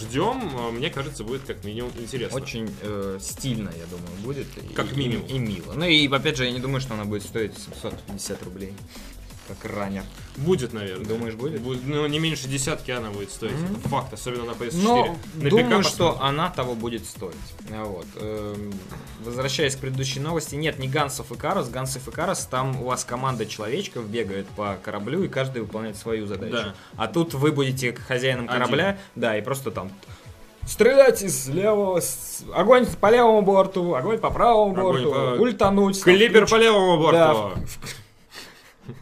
[0.01, 2.37] Ждем, мне кажется, будет как минимум интересно.
[2.37, 4.47] Очень э, стильно, я думаю, будет.
[4.59, 5.27] и- Как и- минимум.
[5.27, 5.75] И, мило.
[5.75, 8.73] Ну и опять же, я не думаю, что она будет стоить 750 рублей.
[9.49, 10.05] Как ранее.
[10.37, 11.07] Будет, наверное.
[11.07, 11.63] Думаешь, будет?
[11.85, 13.55] Ну, не меньше десятки она будет стоить.
[13.55, 13.77] Мгм.
[13.81, 14.83] Это факт, особенно на PS4.
[14.83, 17.35] Но на думаю, что она того будет стоить.
[17.71, 18.07] Вот.
[18.17, 18.73] Эм,
[19.25, 21.69] Возвращаясь к предыдущей новости, нет, не Гансов и Карос.
[21.71, 26.27] Гансов и Карос, там у вас команда человечков бегает по кораблю, и каждый выполняет свою
[26.27, 26.53] задачу.
[26.53, 26.75] Да.
[26.97, 28.61] А тут вы будете хозяином Один.
[28.63, 29.91] корабля, да, и просто там
[30.67, 36.03] Стрелять из левого, с- огонь по левому борту, огонь по правому Огонь борту, по- ультануть.
[36.03, 37.55] Клипер включ- по левому борту.
[38.87, 38.93] Да.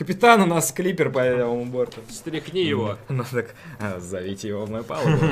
[0.00, 2.00] Капитан у нас клипер по левому борту.
[2.08, 2.96] Стряхни его.
[3.10, 5.26] Ну так, а, зовите его в мою палубу.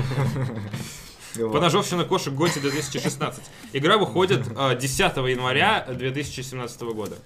[1.53, 3.43] Поножовщина кошек Готи 2016.
[3.73, 7.17] Игра выходит э, 10 января 2017 года.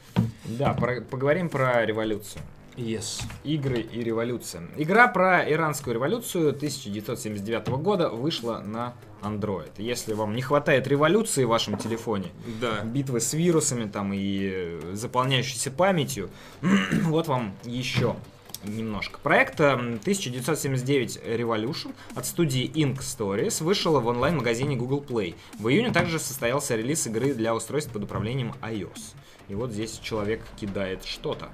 [0.44, 2.42] Да, про- поговорим про революцию.
[2.76, 3.24] Yes.
[3.42, 4.62] Игры и революция.
[4.76, 9.70] Игра про иранскую революцию 1979 года вышла на Android.
[9.78, 12.26] Если вам не хватает революции в вашем телефоне,
[12.60, 12.82] Да.
[12.82, 16.30] битвы с вирусами там и э, заполняющейся памятью,
[17.02, 18.16] вот вам еще
[18.64, 19.18] немножко.
[19.22, 25.34] Проект э, 1979 Revolution от студии Ink Stories вышел в онлайн-магазине Google Play.
[25.58, 29.14] В июне также состоялся релиз игры для устройств под управлением iOS.
[29.48, 31.50] И вот здесь человек кидает что-то,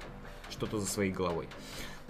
[0.49, 1.47] что-то за своей головой.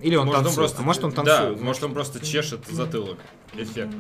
[0.02, 1.62] Или он может, танцует, он просто, а может он Да, танцует.
[1.62, 3.18] может он просто чешет затылок.
[3.54, 3.94] Эффект.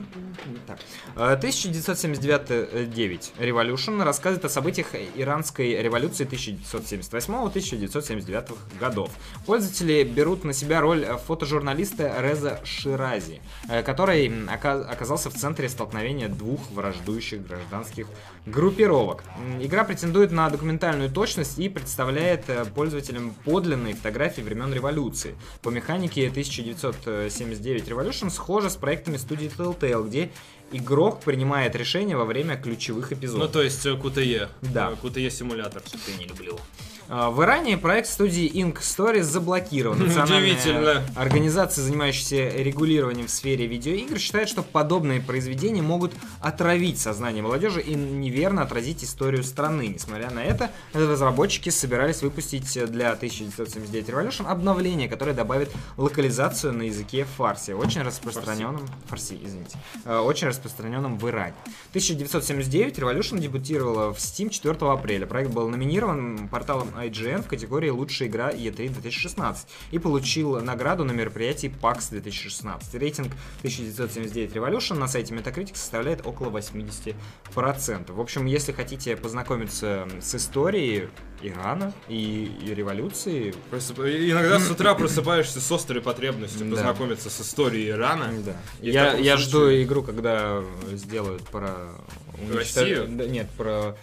[0.67, 0.79] Так.
[1.15, 9.09] Э, 1979 Revolution рассказывает о событиях иранской революции 1978-1979 годов.
[9.45, 16.29] Пользователи берут на себя роль э, фотожурналиста Реза Ширази, э, который оказался в центре столкновения
[16.29, 18.07] двух враждующих гражданских
[18.45, 19.23] группировок.
[19.59, 25.35] Игра претендует на документальную точность и представляет э, пользователям подлинные фотографии времен революции.
[25.61, 30.29] По механике 1979 Revolution схожа с проектами студии Telltale, где
[30.71, 33.51] игрок принимает решения во время ключевых Ну, эпизодов.
[33.51, 34.49] то есть э, QTE.
[34.61, 34.91] Да.
[34.91, 35.81] Э, QTE симулятор.
[36.07, 36.59] я не люблю.
[37.11, 40.01] А, В Иране проект студии Ink Stories заблокирован.
[40.03, 41.03] Удивительно.
[41.15, 47.95] Организация, занимающаяся регулированием в сфере видеоигр, считает, что подобные произведения могут отравить сознание молодежи и
[47.95, 49.87] неверно отразить историю страны.
[49.87, 57.25] Несмотря на это, разработчики собирались выпустить для 1979 Revolution обновление, которое добавит локализацию на языке
[57.37, 58.87] фарси, очень распространенном...
[59.07, 59.77] Фарси, извините.
[60.05, 61.55] Э, Очень распространенном в Иране.
[61.89, 65.25] 1979 Revolution дебютировала в Steam 4 апреля.
[65.25, 69.57] Проект был номинирован порталом IGN в категории «Лучшая игра E3 2016»
[69.91, 72.95] и получил награду на мероприятии PAX 2016.
[72.95, 78.11] Рейтинг 1979 Revolution на сайте Metacritic составляет около 80%.
[78.11, 81.09] В общем, если хотите познакомиться с историей
[81.41, 86.75] Ирана и, и революции, Иногда с утра просыпаешься с острой потребностью Да.
[86.75, 88.29] познакомиться с историей Ирана.
[88.45, 88.55] Да.
[88.81, 91.75] Я, я жду игру, когда сделают про
[92.53, 93.07] Россию?
[93.09, 93.95] Да, нет, про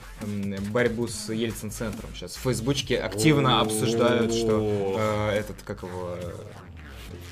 [0.70, 2.10] борьбу с Ельцин-центром.
[2.14, 6.16] Сейчас в Фейсбучке активно обсуждают, что э, этот, как его,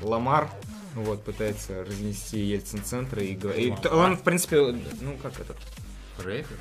[0.01, 0.49] Ламар,
[0.95, 4.61] вот, пытается разнести Ельцин-центр и, и он, в принципе,
[5.01, 5.57] ну, как этот,
[6.23, 6.57] Рэпер?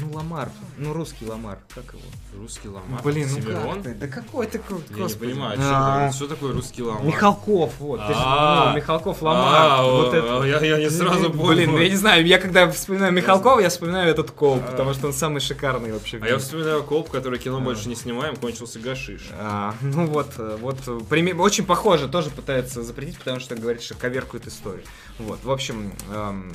[0.00, 2.02] Ну, Ламар, ну, русский Ламар, как его?
[2.40, 3.02] Русский ламар.
[3.02, 3.42] Блин, ну
[3.74, 3.94] как ты?
[3.94, 7.02] Да какой ты, ку- Я не понимаю, А, что, что такое русский ламар?
[7.04, 8.70] Михалков, вот, ты же, А.
[8.70, 10.46] ну, Михалков А, Ламар, вот о, это.
[10.46, 11.46] Я, я не сразу понял.
[11.48, 15.08] Блин, ну я не знаю, я когда вспоминаю Михалкова, я вспоминаю этот колб, потому что
[15.08, 16.18] он самый шикарный вообще.
[16.22, 19.30] А я вспоминаю колб, который кино больше не снимаем, кончился гашиш.
[19.32, 23.82] А, ну вот, э, вот э, пример- очень похоже, тоже пытаются запретить, потому что говорит,
[23.82, 24.84] что коверкует историю.
[25.18, 26.52] Вот, в общем, эм,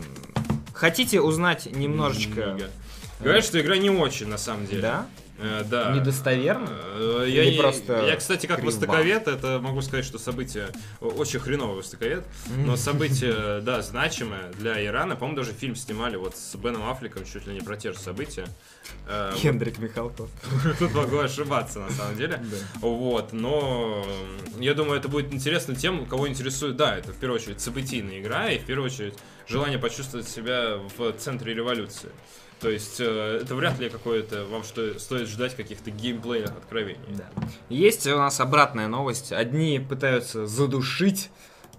[0.73, 2.58] Хотите узнать немножечко...
[3.23, 4.81] Говорят, что игра не очень, на самом деле.
[4.81, 5.07] Да?
[5.39, 5.91] Э, да.
[5.93, 6.69] Недостоверно?
[6.69, 8.69] Э, Я, Или просто я, кстати, как криво?
[8.69, 10.67] востоковед, это могу сказать, что событие
[11.01, 12.23] очень хреновый востоковед,
[12.55, 15.15] но событие, да, значимое для Ирана.
[15.15, 18.45] По-моему, даже фильм снимали вот с Беном Аффлеком чуть ли не про те же события.
[19.07, 20.29] Э, Хендрик Михалков.
[20.79, 22.39] Тут могу ошибаться, на самом деле.
[22.79, 24.05] Вот, но
[24.59, 28.49] я думаю, это будет интересно тем, кого интересует, да, это в первую очередь событийная игра,
[28.51, 29.15] и в первую очередь
[29.47, 32.09] желание почувствовать себя в центре революции.
[32.63, 37.02] То есть э, это вряд ли какое-то вам что стоит ждать каких-то геймплейных откровений.
[37.10, 37.26] Да.
[37.67, 39.34] Есть у нас обратная новость.
[39.34, 41.30] Одни пытаются задушить,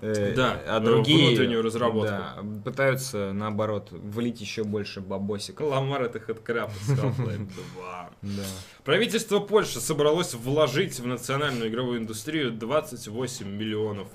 [0.00, 2.10] э, Да, а другие внутреннюю разработку.
[2.10, 5.64] да, пытаются наоборот влить еще больше бабосика.
[5.64, 8.10] Каламар это хэдкраб из Half-Life 2.
[8.20, 8.42] Да.
[8.84, 14.08] Правительство Польши собралось вложить в национальную игровую индустрию 28 миллионов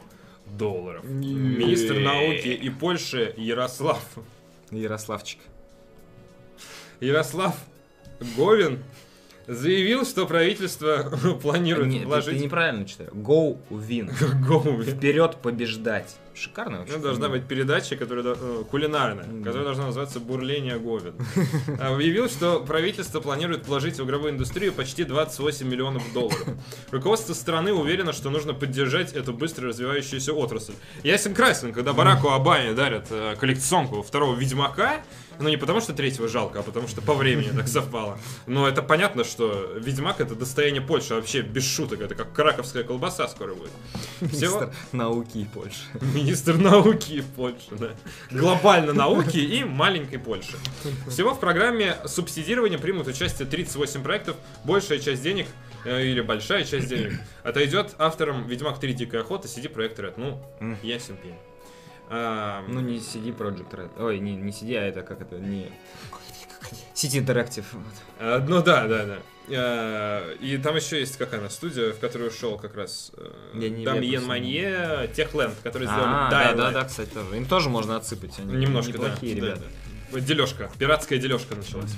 [0.45, 1.03] долларов.
[1.03, 3.99] Министр науки и Польши Ярослав
[4.69, 5.39] Ярославчик.
[6.99, 7.55] Ярослав
[8.37, 8.79] Говин
[9.47, 12.37] заявил, что правительство планирует Не, ты, вложить...
[12.37, 13.11] ты неправильно читаешь.
[13.11, 14.11] Go win.
[14.47, 14.83] Говин.
[14.83, 16.15] Вперед побеждать.
[16.35, 16.95] Шикарно вообще.
[16.95, 19.43] Ну, должна быть передача, которая э, кулинарная, Да.
[19.45, 21.15] которая должна называться «Бурление Говин».
[21.81, 26.47] А, Объявил, что правительство планирует вложить в игровую индустрию почти 28 миллионов долларов.
[26.91, 30.73] Руководство страны уверено, что нужно поддержать эту быстро развивающуюся отрасль.
[31.03, 35.01] Ясен красен, когда Бараку Обаме дарят э, коллекционку второго Ведьмака,
[35.39, 38.17] ну не потому что третьего жалко, а потому что по времени так совпало.
[38.45, 42.01] Но это понятно, что Ведьмак это достояние Польши вообще без шуток.
[42.01, 43.71] Это как краковская колбаса скоро будет.
[44.21, 45.79] Министр науки Польши.
[46.13, 47.91] Министр науки Польши, да.
[48.31, 50.57] Глобально науки и маленькой Польши.
[51.09, 54.35] Всего в программе субсидирования примут участие 38 проектов.
[54.65, 55.47] Большая часть денег
[55.85, 60.13] э, или большая часть денег отойдет авторам Ведьмак 3 Дикая Охота, CD Projekt Red.
[60.17, 60.41] Ну,
[60.83, 61.35] ясен пень.
[62.09, 64.03] А, Ну не CD Project Red.
[64.03, 65.71] Ой, не, не CD, а это как это, не...
[66.93, 67.65] City Interactive.
[67.71, 67.83] вот.
[68.19, 69.17] а, ну да, да, да.
[69.51, 73.11] А, И там еще есть какая она студия, в которую ушел как раз
[73.53, 77.37] Дамьен Манье, Техленд, которые сделали А, да, да, да, кстати, тоже.
[77.37, 78.37] Им тоже можно отсыпать.
[78.39, 78.97] Они Немножко, да.
[79.05, 79.61] неплохие да, ребята.
[79.61, 79.88] да.
[80.11, 81.91] Дележка, пиратская дележка началась.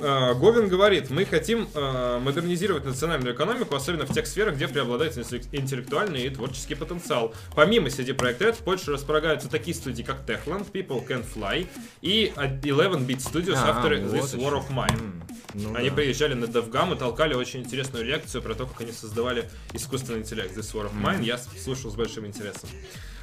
[0.00, 5.16] А, Говин говорит, мы хотим а, модернизировать национальную экономику, особенно в тех сферах, где преобладает
[5.16, 7.34] интеллек- интеллектуальный и творческий потенциал.
[7.54, 11.66] Помимо CD Projekt Red, в Польше располагаются такие студии, как Techland, People Can Fly
[12.00, 14.36] и 11-Bit Studios, А, авторы вот This.
[14.36, 15.22] War of Mine.
[15.54, 15.96] Ну Они да.
[15.96, 20.56] приезжали на DevGam и толкали очень интересную лекцию про то, как они создавали искусственный интеллект
[20.56, 21.24] This War of Mine.
[21.24, 22.68] Я слушал с большим интересом.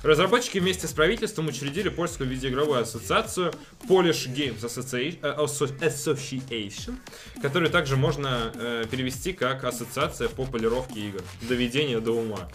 [0.05, 3.51] Разработчики вместе с правительством учредили польскую видеоигровую ассоциацию
[3.89, 6.95] Polish Games э, Asso- Association,
[7.41, 11.21] которую также можно э, перевести как Ассоциация по полировке игр.
[11.49, 12.47] Доведение до ума.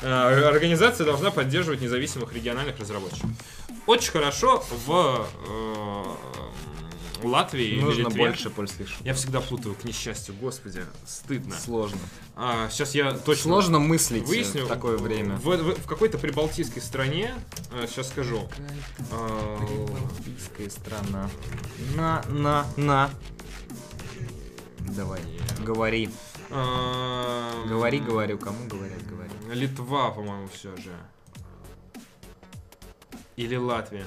[0.00, 3.28] Э, организация должна поддерживать независимых региональных разработчиков.
[3.86, 6.04] Очень хорошо в э,
[7.24, 8.18] Латвии или Нужно Литве.
[8.26, 9.06] больше польских шуток.
[9.06, 11.54] Я всегда путаю, к несчастью, господи, стыдно.
[11.56, 11.98] Сложно.
[12.34, 14.64] А, сейчас я точно Сложно мыслить выясню.
[14.64, 15.36] в такое время.
[15.36, 17.34] В, в- в какой-то прибалтийской стране,
[17.88, 18.48] сейчас скажу,
[19.12, 21.30] а, Прибалтийская страна.
[21.96, 23.10] На, на, на.
[24.80, 25.20] Давай,
[25.60, 26.10] говори.
[26.50, 28.38] а, Говори, говорю.
[28.38, 29.30] Кому говорят, говори.
[29.52, 30.92] Литва, по-моему, все же.
[33.36, 34.06] Или Латвия.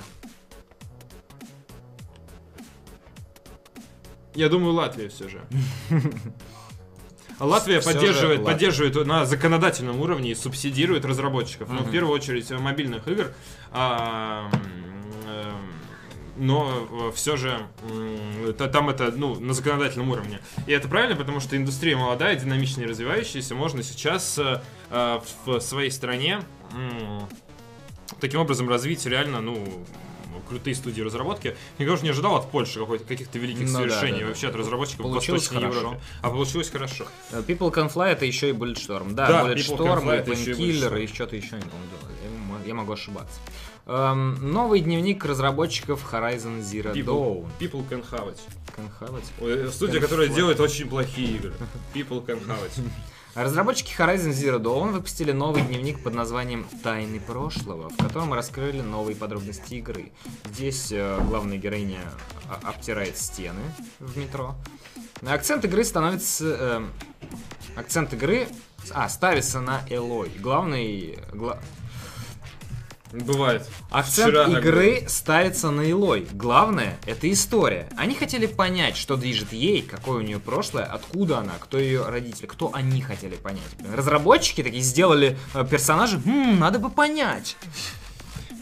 [4.36, 5.42] Я думаю, Латвия все же.
[7.39, 8.54] Латвия поддерживает, Латвия.
[8.54, 11.70] поддерживает на законодательном уровне и субсидирует разработчиков.
[11.70, 13.32] Ну, в первую очередь, э, мобильных игр.
[13.72, 14.52] А,
[15.26, 15.80] эм,
[16.36, 17.60] но все же
[18.58, 20.39] там это ну, на законодательном уровне.
[20.68, 23.56] И это правильно, потому что индустрия молодая, динамичная и развивающаяся.
[23.56, 26.42] Можно сейчас э, э, в своей стране
[28.20, 29.86] таким образом развить реально, ну,
[30.48, 31.56] крутые студии разработки.
[31.78, 34.26] Я тоже не ожидал от Польши каких-то великих Ну да, совершений да, да.
[34.28, 35.80] вообще от разработчиков Получилось Восточной хорошо.
[35.80, 36.02] Европе.
[36.22, 37.08] А получилось хорошо.
[37.32, 39.13] Э, People Can Fly это еще и Bulletstorm.
[39.13, 42.65] Да, Да, People Can Bulletstorm, Fly это еще и что-то еще не помню.
[42.65, 43.39] Я могу ошибаться.
[43.88, 47.48] Эм, новый дневник разработчиков Horizon Zero People, Dawn.
[47.60, 48.38] people can have it.
[48.78, 49.24] Can have it.
[49.42, 50.36] Э, Студия, Can которая fly.
[50.36, 51.54] делает очень плохие игры.
[51.96, 52.72] People can have it.
[53.36, 59.15] Разработчики Horizon Zero Dawn выпустили новый дневник под названием «Тайны прошлого», в котором раскрыли новые
[59.15, 60.12] подробности игры.
[60.46, 62.00] Здесь э, главная героиня
[62.50, 63.62] а- обтирает стены
[64.00, 64.56] в метро.
[65.26, 66.46] Акцент игры становится...
[66.46, 66.86] э,
[67.76, 68.48] акцент игры...
[68.92, 70.32] А, ставится на Элой.
[70.39, 71.20] Главный...
[71.32, 71.60] гла-
[73.12, 73.67] Бывает.
[73.89, 76.28] Акцент Вчера игры ставится на Илой.
[76.32, 77.89] Главное, это история.
[77.98, 82.45] Они хотели понять, что движет ей, какое у нее прошлое, откуда она, кто ее родители,
[82.45, 83.63] кто они хотели понять.
[83.95, 87.58] Разработчики такие сделали э, персонажа, «Хм, надо бы понять.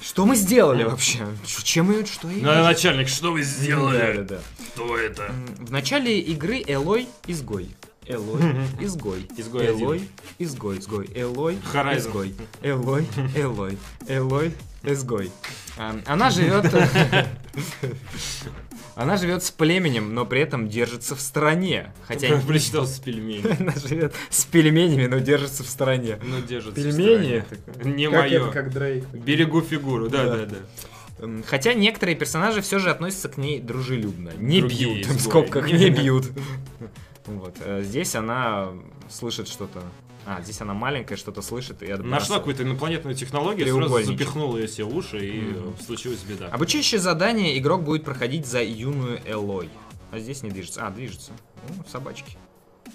[0.02, 1.20] Что мы сделали вообще?
[1.64, 2.44] Чем ее, что ее?
[2.44, 4.18] Ну, начальник, что вы Да, сделали?
[4.18, 4.40] да, да.
[4.74, 5.24] Кто это?
[5.24, 7.76] М, В начале игры Элой изгой.
[8.14, 8.42] Элой,
[8.80, 9.28] изгой.
[9.38, 9.66] Изгой.
[9.68, 11.10] Элой, изгой, изгой.
[11.14, 11.58] Элой,
[11.98, 12.34] изгой.
[12.62, 15.32] Элой, Элой, Элой, изгой.
[15.78, 16.74] А, Она живет...
[18.96, 21.94] Она живет с племенем, но при этом держится в стороне.
[22.08, 23.44] Хотя Я прочитал с пельменей.
[23.60, 26.18] она живет с пельменями, но держится в стороне.
[26.24, 27.44] Ну, держится Пельмени?
[27.64, 27.96] стороне.
[27.96, 28.42] Не Как мое.
[28.42, 29.06] это, как Дрейк.
[29.14, 30.36] Берегу фигуру, да, Да.
[30.38, 30.56] да, да.
[31.20, 34.32] М, Хотя некоторые персонажи все же относятся к ней дружелюбно.
[34.38, 36.32] Не Другие бьют, в скобках не бьют.
[37.28, 37.56] Вот.
[37.60, 38.70] э, Здесь она
[39.10, 39.82] слышит что-то.
[40.26, 44.84] А, здесь она маленькая, что-то слышит и Нашла какую-то инопланетную технологию, сразу запихнула ее себе
[44.84, 46.48] в уши, и э, случилась беда.
[46.48, 49.70] Обучающее задание игрок будет проходить за юную Элой.
[50.12, 50.86] А здесь не движется.
[50.86, 51.32] А, движется.
[51.70, 52.38] О, собачки.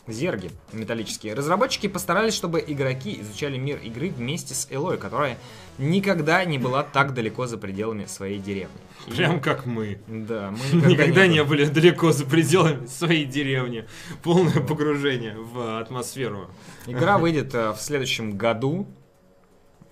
[0.08, 1.34] Зерги металлические.
[1.34, 5.38] Разработчики постарались, чтобы игроки изучали мир игры вместе с Элой, которая
[5.78, 8.74] никогда не была так далеко за пределами своей деревни.
[9.06, 10.00] И- Прям как мы.
[10.08, 11.62] Да, мы Никогда не были.
[11.64, 13.86] были далеко за пределами своей деревни.
[14.24, 16.50] Полное погружение в атмосферу.
[16.88, 18.88] Игра выйдет э, в следующем году,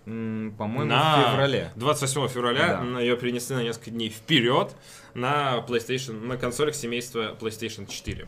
[0.07, 1.73] по-моему, На в феврале.
[1.77, 3.01] 28 февраля Да.
[3.01, 4.75] ее перенесли на несколько дней вперед
[5.15, 8.27] на PlayStation, на консолях семейства PlayStation 4.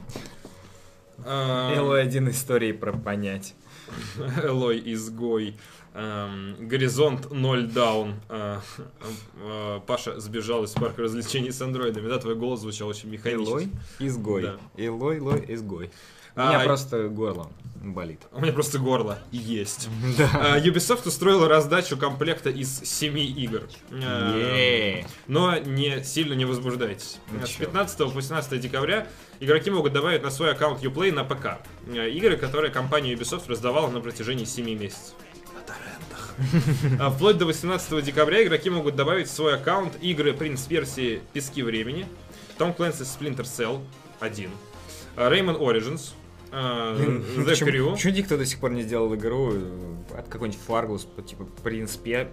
[1.25, 3.55] Элой один истории про понять.
[4.43, 5.57] Элой изгой.
[5.95, 8.15] Эм, Горизонт 0 даун.
[8.31, 8.61] Э,
[9.37, 12.09] э, Паша сбежал из парка развлечений с андроидами.
[12.09, 13.51] Да, твой голос звучал очень механически.
[13.51, 14.51] Элой изгой.
[14.77, 15.91] Элой, лой, изгой.
[16.35, 18.21] У А, меня просто горло болит.
[18.33, 19.89] У меня просто горло есть.
[20.19, 20.31] Да.
[20.55, 23.63] А, Ubisoft устроила раздачу комплекта из 7 игр.
[23.91, 25.07] Э, Е.
[25.27, 27.19] Но не сильно не возбуждайтесь.
[27.31, 27.61] Ну С чё?
[27.67, 29.07] 15 по 18 декабря
[29.41, 31.59] игроки могут добавить на свой аккаунт Uplay на ПК.
[31.89, 35.15] Э, Игры, которые компания Ubisoft раздавала на протяжении 7 месяцев.
[36.99, 41.63] А Вплоть до 18 декабря игроки могут добавить в свой аккаунт игры Принц Персии Пески
[41.63, 42.07] Времени,
[42.59, 43.81] Том Clancy's Splinter Cell
[44.21, 44.51] 1,
[45.17, 46.13] э, Rayman Origins,
[46.53, 51.45] The Crew, Почему никто до сих пор не сделал игру э, от какой-нибудь Фаргус, типа
[51.65, 52.29] Принц Пе-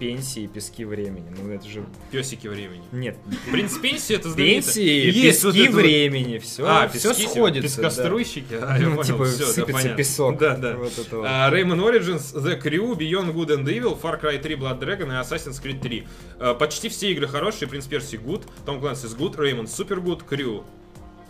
[0.00, 1.26] Пенсии, Пески времени?
[1.40, 1.84] Ну это же...
[2.10, 2.82] Песики Времени.
[2.90, 3.16] Нет.
[3.52, 4.64] Принц Пенсии это знаменито.
[4.66, 7.76] Пенсии, Есть Пески вот- времени, все, А, все пески, типа, сходится.
[7.82, 7.88] да.
[7.88, 8.54] Пескоструйщики?
[8.60, 9.96] А, я Ну, понял, типа да, сыпется понятно.
[9.96, 10.38] песок.
[10.38, 10.76] Да, да.
[10.76, 11.26] Вот это вот.
[11.28, 15.22] А, Rayman Origins, The Crew, Beyond Good and Evil, Far Cry 3, Blood Dragon и
[15.22, 16.06] Assassin's Creed 3.
[16.40, 20.64] А, Почти все игры хорошие, Принц Перси good, Tom Clancy's good, Rayman super good, Crew.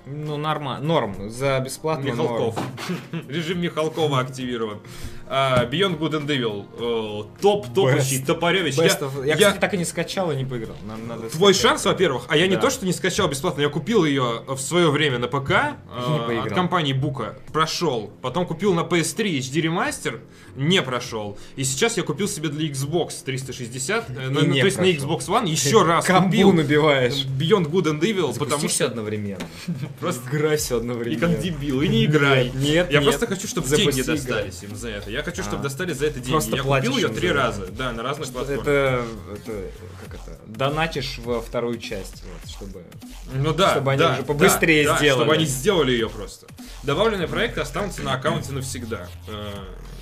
[0.07, 1.31] Ну, норма, норм.
[1.31, 2.59] За бесплатно Михалков.
[3.29, 4.79] Режим Михалкова активирован.
[5.29, 6.67] А, Beyond Good and Evil.
[6.81, 8.27] О, Топ топущий, Best.
[8.27, 8.77] Топоревич.
[8.77, 8.87] норм.
[8.89, 10.77] Я- Best of- Я, я- кстати, так и не скачал и не поиграл.
[10.87, 11.71] Нам надо Твой скачать.
[11.71, 12.63] шанс, во-первых, а я не Да.
[12.63, 15.77] то, что не скачал бесплатно, я купил ее в свое время на ПК
[16.27, 16.47] поиграл.
[16.47, 18.13] от компании Бука, прошел.
[18.21, 20.21] Потом купил на PS3 HD ремастер,
[20.57, 21.39] не прошел.
[21.57, 24.79] И сейчас я купил себе для Xbox 360, э, на- И ну, не то есть
[24.79, 24.83] на.
[24.85, 27.25] Xbox One еще раз Камбу купил набиваешь.
[27.39, 29.45] Beyond Good and Evil, Запусти потому все одновременно.
[30.01, 31.21] просто Играй все и одновременно.
[31.21, 32.51] как дебил, и не играй.
[32.55, 33.05] Нет, Я нет.
[33.09, 35.11] просто хочу, чтобы Запусти деньги достались им за это.
[35.13, 35.63] Я хочу, чтобы А.
[35.63, 36.31] достали за это деньги.
[36.31, 38.67] Просто я купил ее три раза, да, на разных платформах.
[38.67, 39.53] Это, это,
[40.07, 42.85] как это, донатишь во вторую часть, вот, чтобы...
[43.33, 45.21] Ну да, Чтобы они да, уже побыстрее да, да, сделали.
[45.21, 46.47] чтобы они сделали ее просто.
[46.83, 49.09] Добавленные проекты останутся на аккаунте навсегда.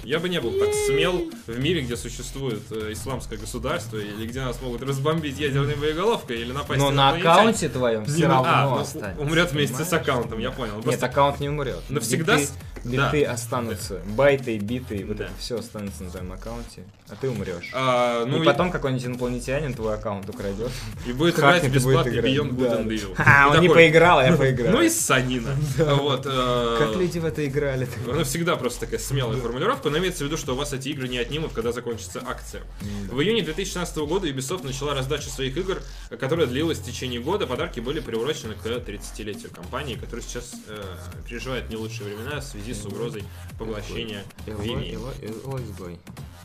[0.04, 4.40] Я бы не был так смел в мире, где существует э, исламское государство, или где
[4.40, 7.30] нас могут разбомбить ядерной боеголовкой, или напасть Но на инопланетяне.
[7.32, 9.22] аккаунте твоем все на- равно а, ну, останется.
[9.22, 10.02] умрет вместе с понимаешь?
[10.08, 10.74] аккаунтом, я понял.
[10.76, 11.80] Нет, Просто- аккаунт не умрет.
[11.90, 13.32] Навсегда Биты, с- биты да.
[13.32, 14.00] останутся.
[14.16, 15.24] Байты, биты, вот Да.
[15.24, 17.70] это все останется на твоем аккаунте, а ты умрешь.
[17.74, 20.70] а, ну и и, потом какой-нибудь инопланетянин твой аккаунт украдет.
[21.06, 22.08] и будет играть бесплатно.
[22.10, 22.94] Beyond Good Да, and да.
[22.94, 23.14] Evil.
[23.18, 24.72] А, он не поиграл, а я поиграл.
[24.72, 25.50] Ну и санина.
[25.76, 26.24] Вот.
[26.26, 27.86] э, Как люди в это играли?
[28.10, 31.08] Она всегда просто такая смелая формулировка, но имеется в виду, что у вас эти игры
[31.08, 32.62] не отнимут, когда закончится акция.
[33.10, 35.82] В июне 2016 года Ubisoft начала раздачу своих игр,
[36.18, 37.46] которая длилась в течение года.
[37.46, 40.82] Подарки были приурочены к 30-летию компании, которая сейчас э,
[41.28, 43.24] переживает не лучшие времена в связи с угрозой
[43.58, 44.92] поглощения Винни.
[44.94, 45.98] Элой, изгой.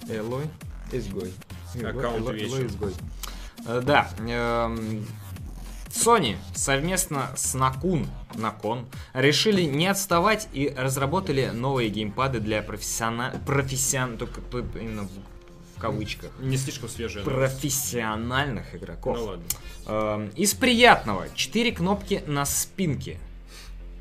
[0.10, 0.46] Элой
[0.92, 1.34] изгой.
[1.84, 2.70] Аккаунт вечер.
[3.68, 4.12] Э, Да.
[5.96, 13.42] Sony совместно с Накун, Након, решили не отставать и разработали новые геймпады для профессиона...
[13.46, 14.18] профессион...
[14.18, 14.42] только
[14.80, 16.32] именно в, кавычках.
[16.40, 17.24] Не слишком новость.
[17.24, 19.18] Профессиональных игроков.
[19.18, 19.46] Ну ладно.
[19.88, 21.28] Эм, Из приятного.
[21.34, 23.18] 4 кнопки на спинке.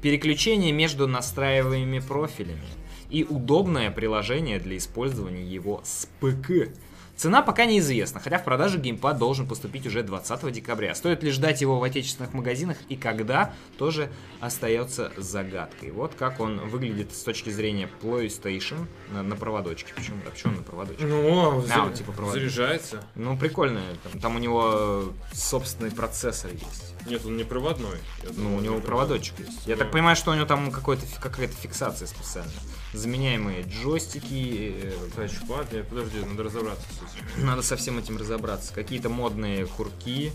[0.02, 2.66] Переключение между настраиваемыми профилями.
[3.09, 6.70] И удобное приложение для использования его с ПК.
[7.16, 10.94] Цена пока неизвестна, хотя в продаже геймпад должен поступить уже 20 декабря.
[10.96, 15.93] Стоит ли ждать его в отечественных магазинах и когда, тоже остается загадкой.
[15.93, 19.95] Вот как он выглядит с точки зрения PlayStation на, на проводочке.
[19.95, 21.05] Почему, а почему он на проводочке?
[21.05, 23.05] Ну, Да, за- он типа провод- заряжается.
[23.14, 23.80] Ну, прикольно.
[24.03, 26.95] Там, там у него собственный процессор есть.
[27.07, 27.99] Нет, он не проводной.
[28.24, 29.66] Я Ну, у него проводочек есть.
[29.66, 29.82] Я Ну.
[29.82, 32.53] так понимаю, что у него там какой-то, какая-то фиксация специальная.
[32.95, 34.72] Заменяемые джойстики.
[34.82, 37.45] э, Тачпад, нет, подожди, надо разобраться с этим.
[37.47, 38.72] Надо со всем этим разобраться.
[38.72, 40.30] Какие-то модные курки.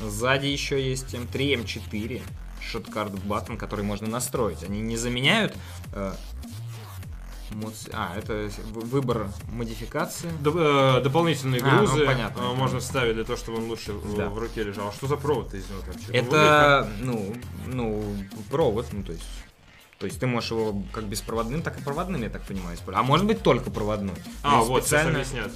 [0.00, 2.22] Сзади еще есть М3, М4.
[2.62, 4.62] Шоткард баттон, который можно настроить.
[4.62, 5.54] Они не заменяют...
[5.92, 6.12] э,
[7.92, 10.28] А, это выбор модификации.
[10.42, 12.40] Доп- э, дополнительные А, ну, грузы понятно.
[12.42, 14.28] э, можно вставить для того, чтобы он лучше в- Да.
[14.28, 14.88] в руке лежал.
[14.88, 15.80] А что за провод из него?
[15.86, 17.34] Он Это, ну,
[17.66, 18.04] ну,
[18.50, 19.24] провод, ну, то есть...
[19.98, 22.98] То есть ты можешь его как беспроводным, так и проводным, я так понимаю, использовать.
[22.98, 24.14] А может быть только проводной.
[24.42, 25.50] А, Есть вот, сейчас специально, объяснят.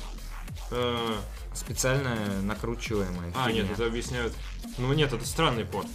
[0.72, 1.14] Э,
[1.54, 3.62] специально накручиваемая А, фигня.
[3.62, 4.34] нет, это объясняют.
[4.78, 5.86] Ну нет, это странный порт.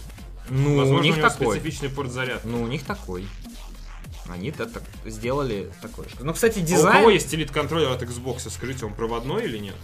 [0.48, 1.58] Ну, Возможно, у них у такой.
[1.58, 2.44] специфичный порт заряд.
[2.46, 3.28] Ну, у них такой.
[4.28, 6.06] Они это так сделали такое.
[6.20, 6.96] Ну, кстати, А у дизайн...
[6.98, 8.48] кого есть элит контроллер от Xbox?
[8.50, 9.74] Скажите, он проводной или нет?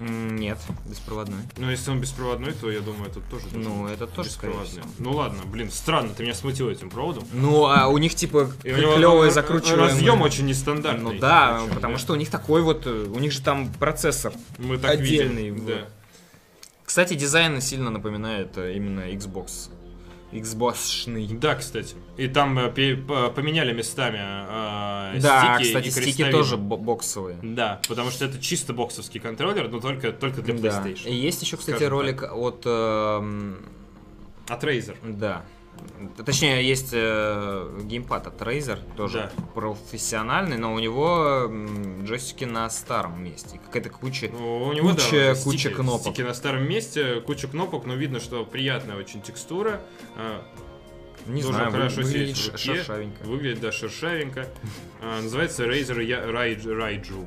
[0.00, 1.38] Нет, беспроводной.
[1.56, 4.82] Ну, если он беспроводной, то я думаю, это тоже Ну, это тоже, беспроводный.
[4.98, 7.24] Ну ладно, блин, странно, ты меня смутил этим проводом.
[7.32, 9.88] Ну, а у них типа р- закручиваемые...
[9.90, 11.14] разъем очень нестандартный.
[11.14, 11.98] Ну да, Причем, потому да.
[11.98, 12.86] что у них такой вот...
[12.86, 14.32] э, У них же там процессор.
[14.58, 15.64] мы так отдельный, видим.
[15.64, 15.74] вот.
[15.74, 15.88] Да.
[16.84, 19.70] Кстати, дизайн сильно напоминает э, именно Xbox.
[20.32, 21.26] Xbox-шный.
[21.38, 21.96] Да, кстати.
[22.16, 27.38] И там э, пе- поменяли местами э, Да, стики кстати, и стики тоже бо- боксовые.
[27.42, 30.68] Да, потому что это чисто боксовский контроллер, но только, только для Да.
[30.82, 31.08] PlayStation.
[31.08, 32.62] И есть еще, кстати, ролик от...
[32.66, 33.64] эм,
[34.48, 34.96] От Razer.
[35.02, 35.44] Да.
[36.24, 39.42] Точнее, есть э, геймпад от Razer, тоже Да.
[39.54, 41.50] профессиональный, но у него
[42.04, 43.60] джойстики на старом месте.
[43.66, 44.30] Какая-то куча.
[44.32, 46.12] Ну, У него, Куча- да, куча стики, кнопок.
[46.12, 49.80] стики на старом месте, куча кнопок, но видно, что приятная очень текстура.
[50.16, 50.40] э,
[51.26, 52.78] Не тоже знаю, хорошо выглядит сидит в ш- руке.
[52.78, 53.24] шершавенько.
[53.24, 54.46] Выглядит, да, шершавенько.
[55.02, 57.26] А, называется Razer Raiju.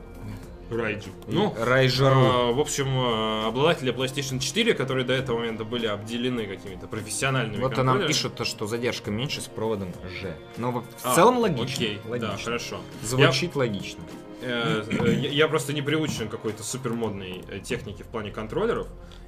[0.77, 1.09] Раиджу.
[1.27, 2.15] Ну, Райжеру.
[2.15, 7.61] а, в общем, а, обладатели PlayStation 4, которые до этого момента были обделены какими-то профессиональными
[7.61, 9.91] Вот нам пишут, то, что задержка меньше с проводом
[10.21, 10.35] G.
[10.57, 11.63] Но в А, целом логично.
[11.85, 12.37] Окей, да, логично.
[12.37, 12.77] хорошо.
[13.03, 14.01] Звучит логично.
[14.41, 18.87] Э, э, Я я просто не приучен к какой-то супермодной э, технике в плане контроллеров,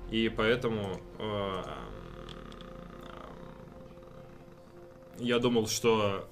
[0.10, 1.00] и поэтому
[5.20, 6.26] я думал, что...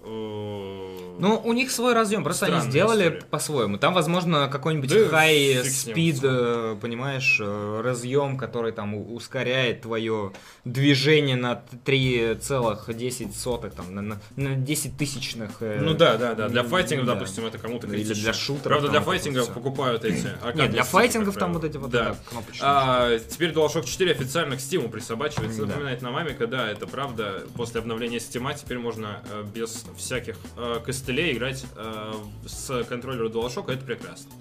[1.22, 3.22] Ну, у них свой разъем, просто они Странная сделали история.
[3.30, 3.78] по-своему.
[3.78, 10.34] Там, возможно, какой-нибудь Да high speed, э, понимаешь, э, разъем, который там ускоряет твое
[10.66, 15.52] движение на 3,10 там, на, на, на 10 тысячных.
[15.62, 16.50] э, Ну да, да, да.
[16.50, 17.14] Для файтингов, да.
[17.16, 18.24] допустим, это кому-то Или критично.
[18.24, 18.64] для шутеров.
[18.64, 20.28] Правда, для файтингов покупают эти.
[20.56, 22.16] Нет, для файтингов там вот эти вот Да.
[22.30, 22.62] кнопочки.
[22.64, 25.62] А, теперь DualShock 4 официально к Steam присобачивается.
[25.62, 25.68] Да.
[25.68, 27.44] Напоминает Намамика, да, это правда.
[27.56, 29.20] После обновления Steam теперь можно
[29.54, 30.80] без всяких э,
[31.12, 32.14] костылей играть э,
[32.46, 34.32] с контроллера DualShock, это прекрасно.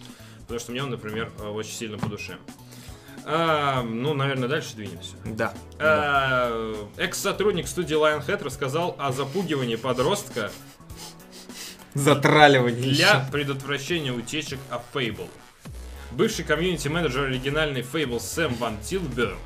[0.43, 2.37] Потому что мне он, например, э, очень сильно по душе.
[3.25, 5.16] А, ну, наверное, дальше двинемся.
[5.25, 5.53] Да.
[5.79, 10.51] А, Экс-сотрудник студии Lionhead рассказал о запугивании подростка
[11.95, 12.95] Затраливание.
[12.95, 15.29] для предотвращения утечек от Fable.
[16.12, 19.39] Бывший комьюнити-менеджер оригинальной Fable Сэм Ван Тилберг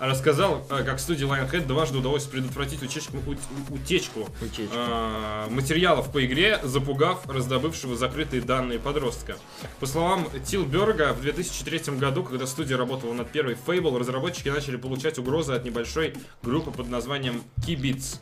[0.00, 3.38] рассказал, э, как студии Lionhead дважды удалось предотвратить утечку, ут-
[3.68, 4.74] утечку Утечку.
[4.74, 9.36] э, материалов по игре, запугав раздобывшего закрытые данные подростка.
[9.78, 15.18] По словам Тилберга, в 2003 году, когда студия работала над первой Fable, разработчики начали получать
[15.18, 18.16] угрозы от небольшой группы под названием Kibits.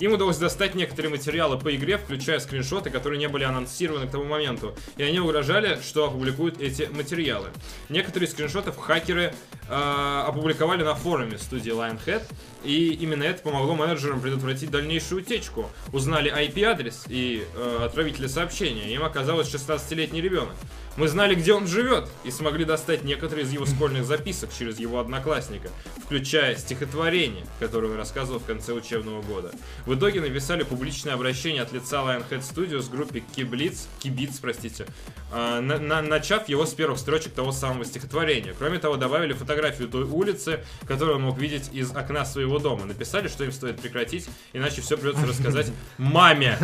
[0.00, 4.24] Им удалось достать некоторые материалы по игре, включая скриншоты, которые не были анонсированы к тому
[4.24, 4.74] моменту.
[4.96, 7.48] И они угрожали, что опубликуют эти материалы.
[7.88, 9.32] Некоторые из скриншотов хакеры
[9.68, 12.22] э, опубликовали на форуме студии Lionhead,
[12.64, 15.70] и именно это помогло менеджерам предотвратить дальнейшую утечку.
[15.92, 18.92] Узнали IP-адрес и э, отправителя сообщения.
[18.94, 20.54] Им оказалось 16-летний ребенок.
[20.96, 24.98] Мы знали, где он живет, и смогли достать некоторые из его школьных записок через его
[24.98, 25.70] одноклассника,
[26.04, 29.52] включая стихотворение, которое он рассказывал в конце учебного года.
[29.86, 34.84] В итоге написали публичное обращение от лица Lionhead Studios группе Киблиц, Кибиц, простите,
[35.32, 38.52] э, на- на- начав его с первых строчек того самого стихотворения.
[38.58, 42.84] Кроме того, добавили фотографию той улицы, который он мог видеть из окна своего дома.
[42.86, 45.66] Написали, что им стоит прекратить, иначе все придется рассказать
[45.98, 46.58] маме.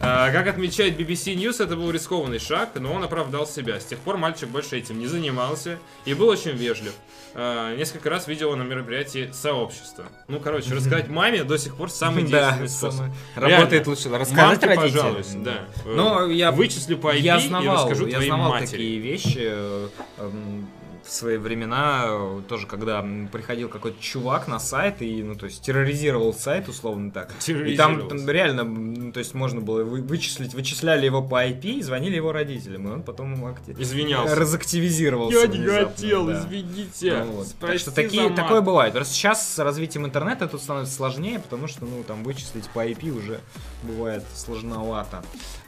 [0.00, 3.80] А, Как отмечает BBC News, это был рискованный шаг, но он оправдал себя.
[3.80, 6.92] С тех пор мальчик больше этим не занимался и был очень вежлив.
[7.34, 10.04] А, Несколько раз видел его на мероприятии сообщества.
[10.28, 12.92] Ну, короче, рассказать маме до сих пор самый Да, действенный способ.
[12.98, 13.56] самое- Реально.
[13.58, 14.08] работает лучше.
[14.10, 14.92] Рассказать Мамке, родителям.
[15.06, 15.64] пожалуйста, да.
[15.84, 18.70] Но я Вычислю по IP я и знавал, расскажу я твоей знавал матери.
[18.70, 20.68] такие вещи э, эм,
[21.04, 25.62] в свои времена, э, тоже когда приходил какой-то чувак на сайт и, ну, то есть,
[25.62, 27.30] терроризировал сайт, условно так.
[27.46, 31.64] И там, там реально, м, то есть, можно было вы- вычислить, вычисляли его по IP
[31.78, 34.34] и звонили его родителям, и он потом ему акти- Извинялся.
[34.34, 35.38] разактивизировался.
[35.38, 36.40] Я не внезапно, хотел, да.
[36.40, 37.24] извините.
[37.26, 37.48] Ну вот.
[37.60, 38.94] Так что такие, такое бывает.
[38.94, 43.10] Просто сейчас с развитием интернета тут становится сложнее, потому что, ну, там вычислить по IP
[43.10, 43.40] уже
[43.82, 45.22] бывает сложновато.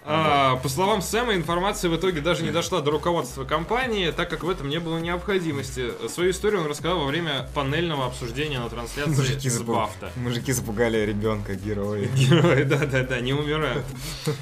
[0.09, 4.45] А, по словам Сэма, информация в итоге даже не дошла до руководства компании, так как
[4.45, 5.93] в этом не было необходимости.
[6.09, 10.11] Свою историю он рассказал во время панельного обсуждения на трансляции Мужики, с запу- Бафта.
[10.17, 12.09] Мужики запугали ребенка, герои.
[12.17, 13.85] Герои, да-да-да, не умирают.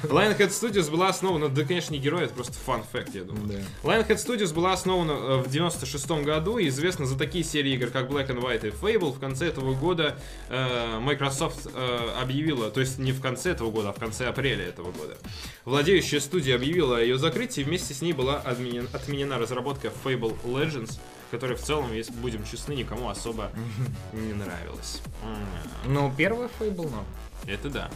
[0.03, 3.47] Lionhead Studios была основана, да, конечно, не герой, это просто фан-факт, я думаю.
[3.83, 3.89] Да.
[3.89, 8.09] Lionhead Studios была основана э, в 96 году и известна за такие серии игр, как
[8.09, 9.13] Black and White и Fable.
[9.13, 10.17] В конце этого года
[10.49, 14.65] э, Microsoft э, объявила, то есть не в конце этого года, а в конце апреля
[14.65, 15.17] этого года,
[15.65, 20.74] владеющая студия объявила о ее закрытии, вместе с ней была отменен- отменена разработка Fable Legends,
[21.31, 23.51] которая в целом, если будем честны, никому особо
[24.13, 25.01] не нравилась.
[25.85, 27.03] Ну, первый Fable, но.
[27.45, 27.91] Это да.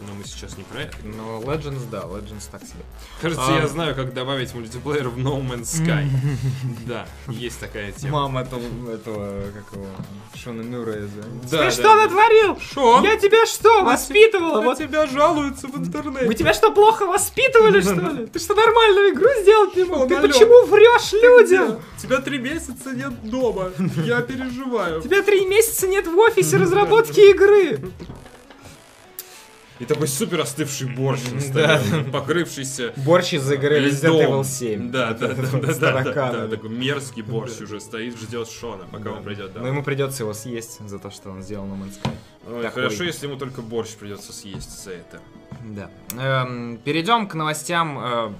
[0.00, 0.96] Но мы сейчас не про это.
[1.02, 2.84] Но Legends, да, Legends так себе.
[3.20, 3.60] Кажется, А.
[3.60, 6.06] я знаю, как добавить мультиплеер в No Man's Sky.
[6.86, 8.20] Да, есть такая тема.
[8.22, 9.86] Мама этого, этого, как его,
[10.34, 11.08] Шона Мюррея.
[11.50, 12.58] Да, Ты что натворил?
[12.60, 13.02] Шо?
[13.02, 14.62] Я тебя что, воспитывала?
[14.62, 16.26] Вот тебя жалуются в интернете.
[16.26, 18.26] мы тебя что, плохо воспитывали, что ли?
[18.32, 20.08] Ты что, нормальную игру сделать не мог?
[20.08, 21.80] Ты почему врешь людям?
[22.00, 23.72] Тебя три месяца нет дома.
[24.04, 25.00] Я переживаю.
[25.00, 27.80] У тебя три месяца нет в офисе разработки игры.
[29.78, 31.80] И такой супер остывший борщ на столе,
[32.12, 34.28] покрывшийся Борщ из игры Resident.
[34.28, 34.90] Evil 7.
[34.90, 39.22] Да, да, да, да, да, да, такой мерзкий борщ уже стоит, ждет Шона, пока он
[39.22, 42.70] придет Но ему придется его съесть за то, что он сделал на Man's.
[42.70, 45.20] Хорошо, если ему только борщ придется съесть за это.
[45.64, 45.90] Да.
[46.18, 48.32] Эм, перейдем к новостям э,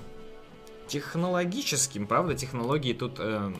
[0.88, 2.06] технологическим.
[2.06, 3.52] Правда, технологии тут э,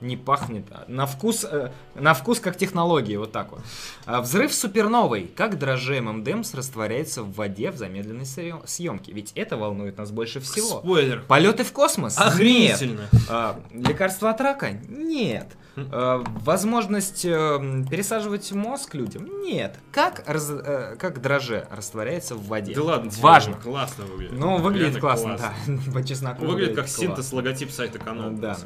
[0.00, 0.66] не пахнет.
[0.70, 3.60] а На вкус, э, на вкус как технологии, вот так вот.
[4.04, 5.30] А, взрыв суперновой.
[5.34, 9.12] Как дрожжи ММДМС растворяется в воде в замедленной съем- съемке?
[9.12, 10.80] Ведь это волнует нас больше всего.
[10.80, 11.22] Спойлер.
[11.26, 12.18] Полеты в космос?
[12.18, 12.26] Нет.
[12.28, 13.08] Охренительно.
[13.28, 14.70] А, лекарства от рака?
[14.88, 15.48] Нет.
[15.76, 19.28] Возможность э, пересаживать мозг людям?
[19.42, 19.78] Нет.
[19.92, 22.74] Как, раз- э, как дрожже растворяется в воде?
[22.74, 23.54] Да ладно, тебе Важно.
[23.54, 24.38] Классно выглядит.
[24.38, 25.54] Ну, выглядит Реально классно, да.
[25.92, 27.02] По чесноку Выглядит как классно.
[27.06, 28.30] синтез логотип сайта канала.
[28.32, 28.56] Да.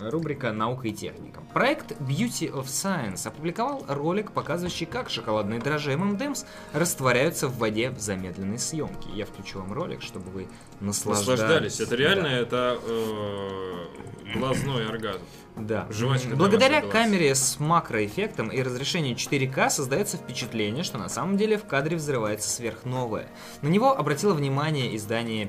[0.00, 1.42] Рубрика «Наука и техника».
[1.52, 7.98] Проект Beauty of Science опубликовал ролик, показывающий, как шоколадные дрожжи M&M's растворяются в воде в
[7.98, 9.10] замедленной съемке.
[9.14, 10.48] Я включу вам ролик, чтобы вы
[10.80, 11.40] наслаждались.
[11.40, 11.80] Наслаждались.
[11.80, 13.86] Это реально, это э,
[14.34, 15.22] глазной оргазм.
[15.60, 15.86] Да.
[15.90, 21.64] Жвачка Благодаря камере с макроэффектом и разрешению 4К создается впечатление, что на самом деле в
[21.64, 23.28] кадре взрывается сверхновое.
[23.62, 25.48] На него обратило внимание издание.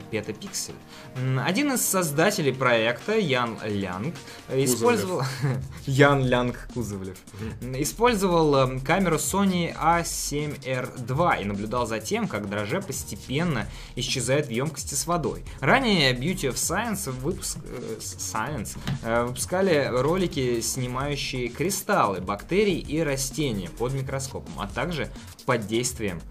[1.15, 4.15] М, Один из создателей проекта, Ян Лянг,
[4.49, 5.21] э, использовал...
[5.85, 7.17] Ян Лянг Кузовлев.
[7.61, 14.95] Использовал э, камеру Sony A7R2 и наблюдал за тем, как дрожже постепенно исчезает в емкости
[14.95, 15.43] с водой.
[15.59, 23.69] Ранее Beauty of Science, выпуск, э, Science э, выпускали ролики, снимающие кристаллы, бактерий и растения
[23.69, 25.09] под микроскопом, а также
[25.45, 26.21] под действием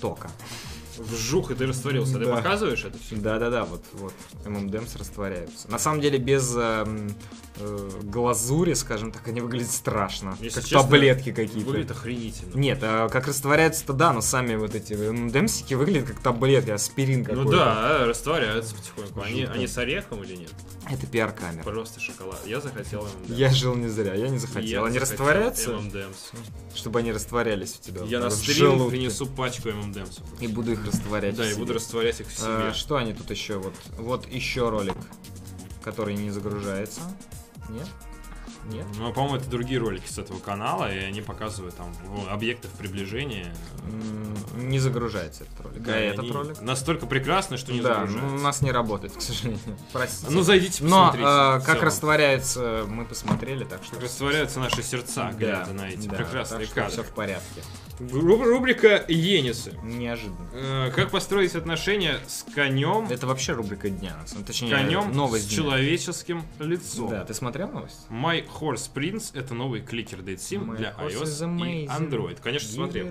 [0.00, 0.30] тока.
[0.98, 2.18] Вжух, и ты растворился.
[2.18, 2.36] Ты Да.
[2.36, 3.16] показываешь это все?
[3.16, 4.12] Да-да-да, вот, вот,
[4.46, 5.70] ММДМС растворяются.
[5.70, 7.14] На самом деле без эм,
[7.58, 10.36] э, глазури, скажем так, они выглядят страшно.
[10.40, 11.66] Если как честно, таблетки какие-то.
[11.70, 12.54] Выглядит охренительно.
[12.56, 17.44] Нет, а как растворяются-то да, но сами вот эти ММДМсики выглядят как таблетки, аспирин какой-то.
[17.44, 19.20] Ну да, растворяются потихоньку.
[19.20, 19.54] Они, Жутко.
[19.54, 20.52] они с орехом или нет?
[20.90, 21.62] Это пиар-камера.
[21.62, 22.40] Просто шоколад.
[22.46, 23.34] Я захотел M&M's.
[23.34, 24.84] Я жил не зря, я не Я захотел.
[24.84, 26.14] Они захотел растворяются, M&M's.
[26.74, 28.02] чтобы они растворялись в тебя.
[28.04, 30.20] Я на стрим принесу пачку M&M's.
[30.40, 31.36] И буду их растворять.
[31.36, 31.58] Да, и себе.
[31.58, 32.48] буду растворять их в себе.
[32.48, 33.58] А, что они тут еще?
[33.58, 34.96] Вот, вот еще ролик,
[35.82, 37.00] который не загружается.
[37.68, 37.86] Нет?
[38.66, 38.86] Нет?
[38.98, 42.72] Ну, по-моему, это другие ролики с этого канала, и они показывают там ну, объекты в
[42.72, 43.46] приближении.
[44.56, 45.82] Не загружается этот ролик.
[45.82, 46.60] Да, а этот ролик?
[46.62, 48.26] Настолько прекрасны, что не да, загружаются.
[48.26, 49.60] ну, у нас не работает, к сожалению.
[49.92, 50.30] Простите.
[50.30, 51.26] Ну, зайдите, Но посмотрите.
[51.28, 51.84] а, в как целом.
[51.84, 53.94] растворяется, мы посмотрели, так что...
[53.96, 56.92] Как растворяются наши сердца, глядя на эти да, прекрасные так что кадры.
[56.92, 57.62] все в порядке.
[58.00, 59.72] Руб- Рубрика Енисы.
[59.82, 60.48] Неожиданно.
[60.52, 64.16] Э, Как построить отношения с конем, Это вообще рубрика дня.
[64.20, 65.56] на самом- Точнее, конем новость с дня.
[65.56, 67.08] человеческим лицом.
[67.10, 68.06] Да, ты смотрел новость?
[68.10, 71.86] My Horse Prince это новый кликер Date Sim My для iOS и.
[71.86, 72.38] Android.
[72.42, 73.06] Конечно, смотрел.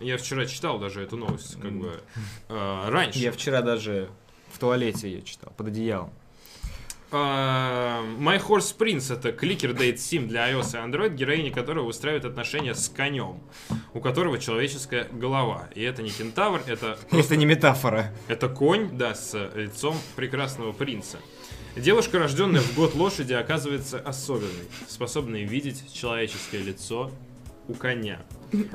[0.00, 2.00] Я вчера читал даже эту новость, как бы
[2.48, 3.18] э, раньше.
[3.20, 4.08] Я вчера даже
[4.52, 6.12] в туалете ее читал, под одеялом.
[7.16, 12.24] А, My Horse Prince это кликер Date Sim для iOS и Android, героини которого выстраивает
[12.24, 13.40] отношения с конем,
[13.92, 15.68] у которого человеческая голова.
[15.76, 18.12] И это не кентавр, это Это не метафора.
[18.26, 21.18] Это конь, да, с лицом прекрасного принца.
[21.76, 27.12] Девушка, рожденная в год лошади, оказывается особенной, способной видеть человеческое лицо
[27.68, 28.22] у коня.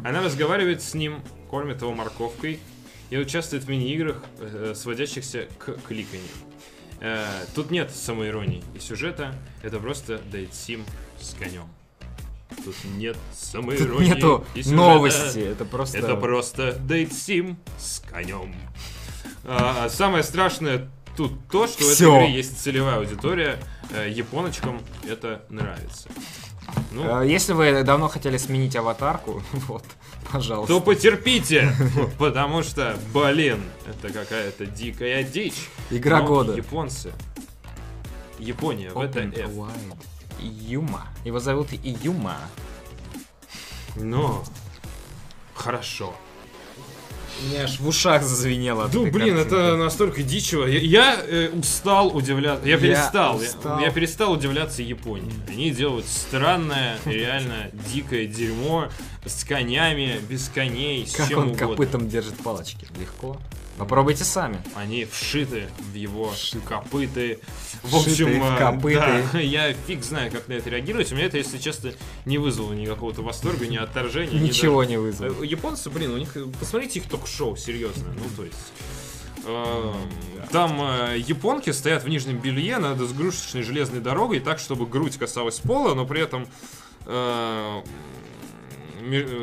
[0.01, 2.61] Она разговаривает с ним, кормит его морковкой
[3.09, 6.29] и участвует в мини-играх, э, сводящихся к кликанию.
[7.01, 10.85] Э, тут нет самоиронии и сюжета, это просто Sim
[11.19, 11.69] с конем.
[12.65, 14.75] Тут нет самоиронии Тут нету и сюжета.
[14.75, 15.97] новости, это просто...
[15.97, 18.55] Это просто Sim с конем.
[19.45, 22.17] А, самое страшное тут то, что в этой Всё.
[22.17, 23.59] игре есть целевая аудитория.
[23.91, 26.09] Э, Японочкам это нравится.
[26.91, 29.83] Ну, Э, Если вы давно хотели сменить аватарку, вот,
[30.31, 30.73] пожалуйста.
[30.73, 31.73] то потерпите,
[32.19, 35.69] потому что, блин, это какая-то дикая дичь.
[35.89, 36.53] Игра Но года.
[36.53, 37.11] Японцы.
[38.37, 39.49] Япония, в это F.
[40.39, 41.07] Юма.
[41.25, 42.37] Его зовут Юма.
[43.95, 44.43] Но
[45.53, 46.13] хорошо.
[47.41, 48.89] У меня аж в ушах зазвенело.
[48.91, 49.47] Ну, блин, картинки.
[49.47, 50.65] это настолько дичево.
[50.65, 52.65] Я, я, э, устал удивляться.
[52.67, 53.41] Я Я перестал.
[53.41, 53.79] Я, устал.
[53.79, 55.31] я перестал удивляться Японии.
[55.47, 58.89] Они делают странное, реально дикое дерьмо
[59.25, 61.67] с конями, без коней, с Как чем он угодно.
[61.67, 62.87] копытом держит палочки?
[62.99, 63.37] Легко.
[63.79, 64.61] Попробуйте сами.
[64.75, 66.33] Они вшиты в его
[66.67, 67.39] копыты.
[67.83, 69.23] В общем, в э, копыты.
[69.33, 71.11] да, я фиг знаю, как на это реагировать.
[71.11, 71.93] У меня это, если честно,
[72.25, 74.37] не вызвало никакого-то восторга, ни отторжения.
[74.39, 75.41] ни Ничего даже- не вызвало.
[75.41, 76.35] Э, Японцы, блин, у них...
[76.35, 78.03] э, Посмотрите их ток-шоу, серьезно.
[78.15, 78.57] Ну, то есть...
[79.45, 79.93] э,
[80.51, 85.59] Там э, японки стоят в нижнем белье над сгрушечной железной дорогой так, чтобы грудь касалась
[85.59, 86.47] пола, но при этом
[87.05, 87.81] э,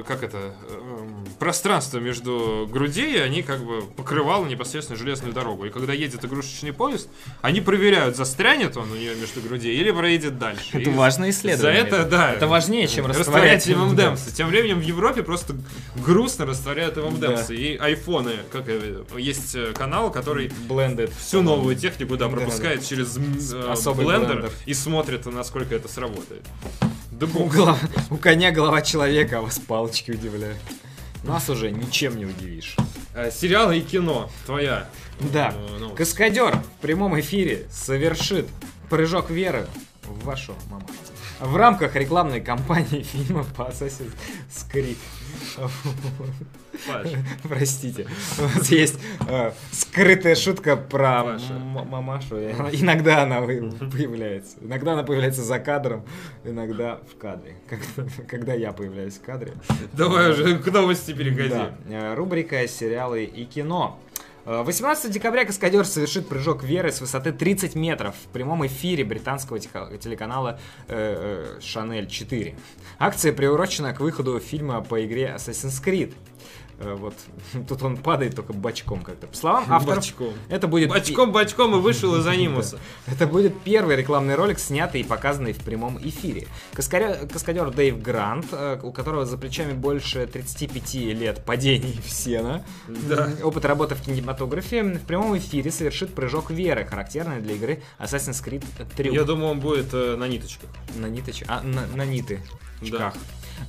[0.06, 1.06] как это э,
[1.38, 5.66] пространство между грудей они как бы покрывало непосредственно железную дорогу.
[5.66, 7.08] И когда едет игрушечный поезд,
[7.42, 10.78] они проверяют, застрянет он у нее между грудей или проедет дальше.
[10.78, 11.82] Это И важное За исследование.
[11.82, 12.32] это, да.
[12.32, 14.00] Это важнее, чем растворять растворять ММДМС.
[14.20, 14.32] ММДМС.
[14.34, 15.56] Тем временем в Европе просто
[15.96, 17.46] грустно растворяют ММДМС.
[17.48, 17.54] Да.
[17.54, 21.12] И айфоны, как э, есть э, канал, который Blended.
[21.18, 24.50] всю новую технику, да, Да, пропускает через м, э, Особый блендер, блендер.
[24.66, 26.42] и смотрит, насколько это сработает.
[27.18, 27.52] Да У, бог.
[27.54, 27.78] голова-
[28.10, 30.58] у коня голова человека, а вас палочки удивляют.
[31.24, 32.76] Нас уже ничем не удивишь.
[33.14, 34.30] Э, Сериалы и кино.
[34.44, 34.88] Твоя.
[35.32, 35.52] Да.
[35.54, 35.94] э.
[35.96, 38.46] Каскадер в прямом эфире совершит
[38.90, 39.66] прыжок веры
[40.04, 40.86] в вашу маму.
[41.40, 44.12] В рамках рекламной кампании фильма по Assassin's
[44.72, 44.96] Creed.
[46.86, 47.08] Паш,
[47.42, 48.06] Простите.
[48.38, 52.36] У нас есть э, скрытая шутка про м- мамашу.
[52.38, 54.56] Иногда она появляется.
[54.60, 56.04] Иногда она появляется за кадром,
[56.44, 57.56] иногда в кадре.
[57.68, 59.52] Когда, когда я появляюсь в кадре.
[59.92, 61.48] Давай уже к новости переходи.
[61.50, 61.74] Да.
[61.88, 63.98] Э, Рубрика «Сериалы и кино».
[64.46, 69.58] Э, 18 декабря Каскадер совершит прыжок веры с высоты 30 метров в прямом эфире британского
[69.58, 72.54] телеканала э, э, Шанель 4.
[72.98, 76.14] Акция приурочена к выходу фильма по игре Assassin's Creed.
[76.78, 77.14] Э, Вот
[77.68, 79.26] тут он падает только бочком как-то.
[79.26, 80.32] По словам авторов, Бочком.
[80.48, 82.78] это будет Бочком, бочком и вышел из анимуса.
[83.06, 86.48] это будет первый рекламный ролик, снятый и показанный в прямом эфире.
[86.74, 93.30] Каскадер Дэйв Грант, э, у которого за плечами больше 35 лет падений в сено, Да.
[93.42, 98.64] опыт работы в кинематографе, в прямом эфире совершит прыжок веры, характерный для игры Assassin's Creed
[98.96, 99.14] трюк.
[99.14, 100.68] Я думаю, он будет э, на ниточках.
[100.94, 101.42] На ниточ...
[101.48, 102.40] а, на, на ниты.
[102.82, 103.12] Да.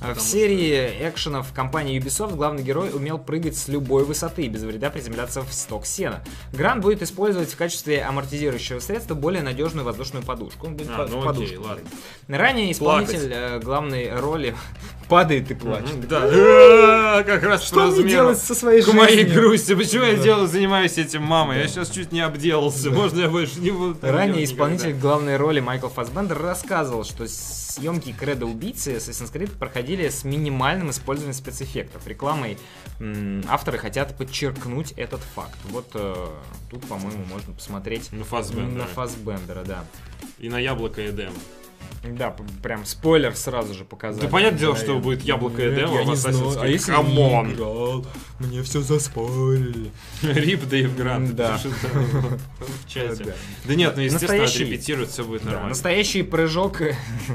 [0.00, 4.62] А В серии экшенов компании Ubisoft главный герой умел прыгать с любой высоты и без
[4.62, 6.22] вреда приземляться в сток сена.
[6.52, 10.66] Грант будет использовать в качестве амортизирующего средства более надежную воздушную подушку.
[10.68, 11.88] Он будет А, по- ну в окей, подушку ладно.
[12.28, 14.54] Ранее исполнитель э, главной роли
[15.08, 16.06] падает и плачет.
[16.08, 16.22] Да.
[16.26, 19.34] Э, Как раз Что мне делать со своей к моей жизнью?
[19.42, 19.74] грусти.
[19.74, 21.58] Почему я делаю, занимаюсь этим мамой?
[21.58, 22.90] Я сейчас чуть не обделался.
[22.90, 28.44] Можно я больше не буду Ранее исполнитель главной роли Майкл Фассбендер рассказывал, что съемки Кредо
[28.46, 29.77] Убийцы Assassin's Creed проходили
[30.10, 32.06] с минимальным использованием спецэффектов.
[32.06, 32.58] Рекламой
[33.48, 35.58] авторы хотят подчеркнуть этот факт.
[35.70, 36.26] Вот э,
[36.70, 38.78] тут, по-моему, можно посмотреть Ну, Фассбендера.
[38.82, 39.84] на Фассбендера, да.
[40.38, 41.32] И на яблоко Эдема.
[42.04, 44.22] Да, прям спойлер сразу же показали.
[44.24, 46.54] Да понятное дело, Да, что я- будет яблоко Эдема в Assassin's.
[46.54, 46.58] Creed.
[46.60, 47.52] А если Come on.
[47.52, 48.06] играл?
[48.38, 49.90] Мне все заспойлили.
[50.22, 51.34] RIP Дэйв Грант.
[51.34, 51.56] Да.
[51.62, 51.72] пишет,
[52.60, 53.24] В чате.
[53.24, 53.32] Да.
[53.64, 55.70] Да нет, ну естественно, отрепетируют, все будет Да, нормально.
[55.70, 56.80] настоящий прыжок,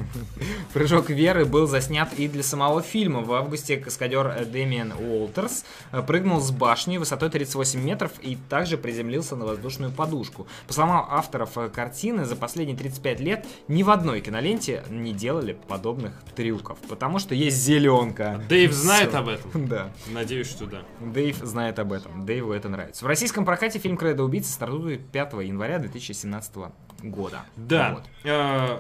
[0.74, 3.22] прыжок веры был заснят и для самого фильма.
[3.22, 8.78] В августе каскадер э, Дэмиан Уолтерс э, прыгнул с башни высотой 38 метров и также
[8.78, 10.48] приземлился на воздушную подушку.
[10.68, 15.56] По словам авторов э, картины, за последние 35 лет ни в одной киноленте не делали
[15.68, 18.42] подобных трюков, потому что есть зеленка.
[18.50, 19.20] Дэйв знает Всё.
[19.20, 19.68] об этом.
[19.74, 19.92] Да.
[20.08, 20.82] Надеюсь, что да.
[21.00, 22.26] Дэйв знает об этом.
[22.26, 23.06] Дэйву это нравится.
[23.06, 26.56] В российском прокате фильм «Кредо убийцы» стартует 5 января 2017
[27.04, 27.42] года.
[27.56, 27.94] Да.
[27.94, 28.04] Вот.
[28.24, 28.80] Э,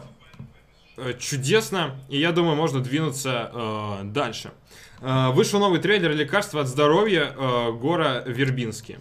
[0.97, 1.99] э, Чудесно.
[2.09, 4.53] И я думаю, можно двинуться э, дальше.
[5.01, 8.97] Э, Вышел новый трейлер «Лекарство от здоровья» э, Гора Вербински.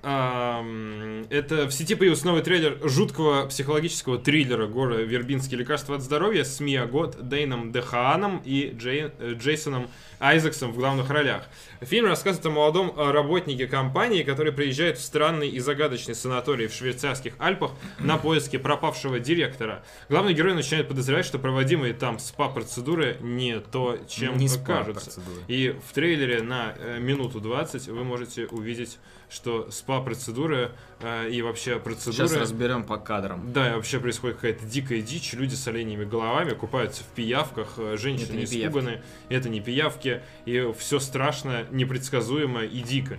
[0.00, 6.60] Это в сети появился новый трейлер жуткого психологического триллера Гора Вербински «Лекарство от здоровья» с
[6.60, 9.88] Мия Гот, Дейном Дехааном и Джей- э, Джейсоном
[10.20, 11.44] Айзексом в главных ролях.
[11.80, 16.72] Фильм рассказывает о молодом э, работнике компании, который приезжает в странный и загадочный санаторий в
[16.72, 19.84] швейцарских Альпах на поиски пропавшего директора.
[20.08, 25.20] Главный герой начинает подозревать, что проводимые там СПА-процедуры не то, чем Не кажутся.
[25.46, 28.98] И в трейлере на э, минуту 20 вы можете увидеть,
[29.30, 32.28] что СПА-процедуры и вообще процедуры...
[32.28, 33.52] Сейчас разберем по кадрам.
[33.52, 35.32] Да, и вообще происходит какая-то дикая дичь.
[35.32, 39.02] Люди с оленями головами купаются в пиявках, э, женщины Это не испуганы.
[39.28, 40.22] Это не пиявки.
[40.44, 43.18] И все страшно, непредсказуемо и дико.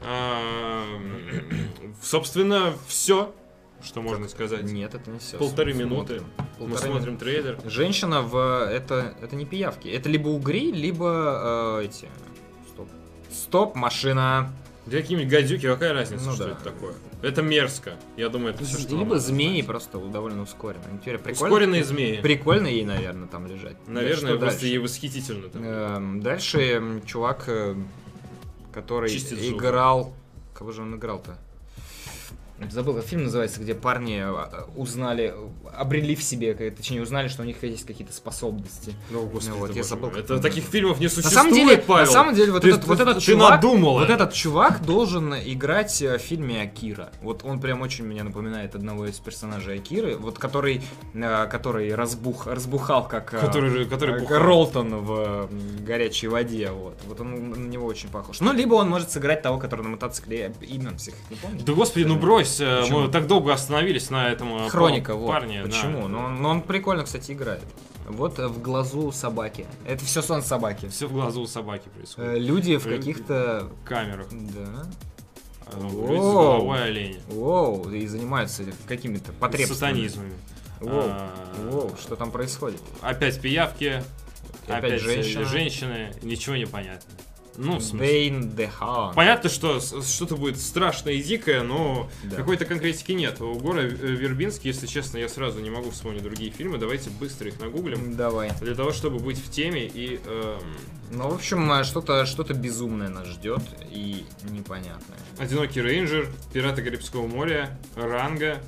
[0.00, 0.84] А,
[2.02, 3.34] Собственно, все,
[3.82, 4.62] что можно сказать.
[4.62, 5.36] Нет, это не все.
[5.36, 6.22] Полторы минуты.
[6.58, 7.58] Мы Полторы смотрим трейлер.
[7.66, 8.36] Женщина в...
[8.70, 9.88] Это, это не пиявки.
[9.88, 12.08] Это либо угри, либо э, эти...
[12.68, 12.88] Стоп.
[13.30, 14.50] Стоп, машина.
[14.86, 16.50] Да какие-нибудь гадюки, какая разница, Ну что да.
[16.52, 16.94] это такое?
[17.20, 17.96] Это мерзко.
[18.16, 20.84] Я думаю, это все, что либо змеи просто довольно ускоренно.
[21.00, 21.54] Теперь прикольно.
[21.54, 22.20] Ускоренные змеи.
[22.20, 23.76] Прикольно ей, наверное, там лежать.
[23.88, 24.66] Наверное, Что просто дальше?
[24.66, 25.48] ей восхитительно.
[25.48, 25.62] там.
[25.64, 27.74] Эм, Дальше чувак, э,
[28.72, 30.12] который Чистит играл...
[30.54, 31.38] Кого же он играл-то?
[32.70, 35.32] Забыл, как фильм называется, где парни э, узнали,
[35.76, 38.94] обрели в себе, как- точнее, узнали, что у них есть какие-то способности.
[39.10, 41.78] Ну, господи, вот, я забыл, как Это он таких фильмов не На существует, самом деле,
[41.78, 42.06] Павел.
[42.06, 44.14] на самом деле, вот Ты- этот, вот ты- этот ты чувак, надумала вот это.
[44.14, 47.10] этот чувак должен играть э, в фильме Акира.
[47.22, 50.82] Вот он прям очень меня напоминает одного из персонажей Акиры, вот который,
[51.14, 54.38] э, который разбух, разбухал как э, Который, который э, бухал.
[54.38, 55.48] Ролтон в
[55.86, 56.98] горячей воде, вот.
[57.06, 58.40] Вот он на него очень похож.
[58.40, 61.60] Ну, либо он может сыграть того, который на мотоцикле, я имен всех не помню.
[61.64, 63.00] Да господи, ну брось, э, Почему?
[63.00, 65.28] мы так долго остановились на этом э, Хроника, пар- вот.
[65.28, 65.62] парне.
[65.62, 65.68] да.
[65.68, 66.08] Почему?
[66.08, 67.62] Но, он, но он прикольно, кстати, играет.
[68.08, 69.66] Вот э, в глазу собаки.
[69.86, 70.88] Это все сон собаки.
[70.88, 72.40] Все в глазу собаки происходит.
[72.42, 73.70] Люди в каких-то...
[73.84, 74.28] Камерах.
[74.30, 74.86] Да.
[75.78, 77.20] Ну, вроде С головой оленя.
[77.28, 79.76] Воу, и занимаются какими-то потребностями.
[79.78, 80.32] Сатанизмами.
[80.80, 81.30] Воу, А,
[81.70, 82.80] воу, что там происходит?
[83.02, 84.02] Опять пиявки,
[84.66, 85.44] опять женщины.
[85.44, 87.10] женщины, ничего не понятно.
[87.60, 87.98] Ну, смысле.
[88.06, 89.14] Дейн Дехан.
[89.14, 92.36] Понятно, что что-то будет страшное и дикое, но Да.
[92.36, 93.40] какой-то конкретики нет.
[93.40, 96.78] У Гора э, Вербински, если честно, я сразу не могу вспомнить другие фильмы.
[96.78, 98.14] Давайте быстро их нагуглим.
[98.16, 98.52] Давай.
[98.60, 100.20] Для того, чтобы быть в теме и...
[100.24, 100.60] эм,
[101.10, 105.18] Ну, в общем, э, что-то что безумное нас ждет и непонятное.
[105.38, 108.60] Одинокий рейнджер, Пираты Карибского моря, Ранга.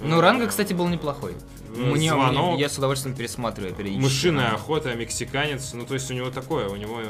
[0.00, 1.32] Ну, Ранга, кстати, был неплохой.
[1.74, 4.04] э, Мне, Звонок, я с удовольствием пересматриваю периодически.
[4.04, 5.72] Мышиная охота, мексиканец.
[5.72, 7.06] Ну, то есть у него такое, у него э,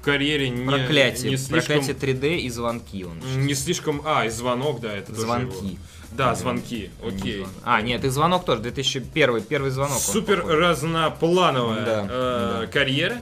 [0.00, 1.30] в карьере не, Проклятие.
[1.30, 1.76] не слишком...
[1.82, 3.18] Проклятие 3D и звонки он.
[3.44, 4.02] Не слишком...
[4.04, 5.66] А, и звонок, да, это тоже Звонки.
[5.66, 5.76] его.
[6.12, 7.46] Да, звонки, окей.
[7.64, 9.94] А, нет, и звонок тоже, 2001, первый звонок.
[9.94, 12.66] он Супер разноплановая Да, э, да.
[12.66, 13.20] карьера,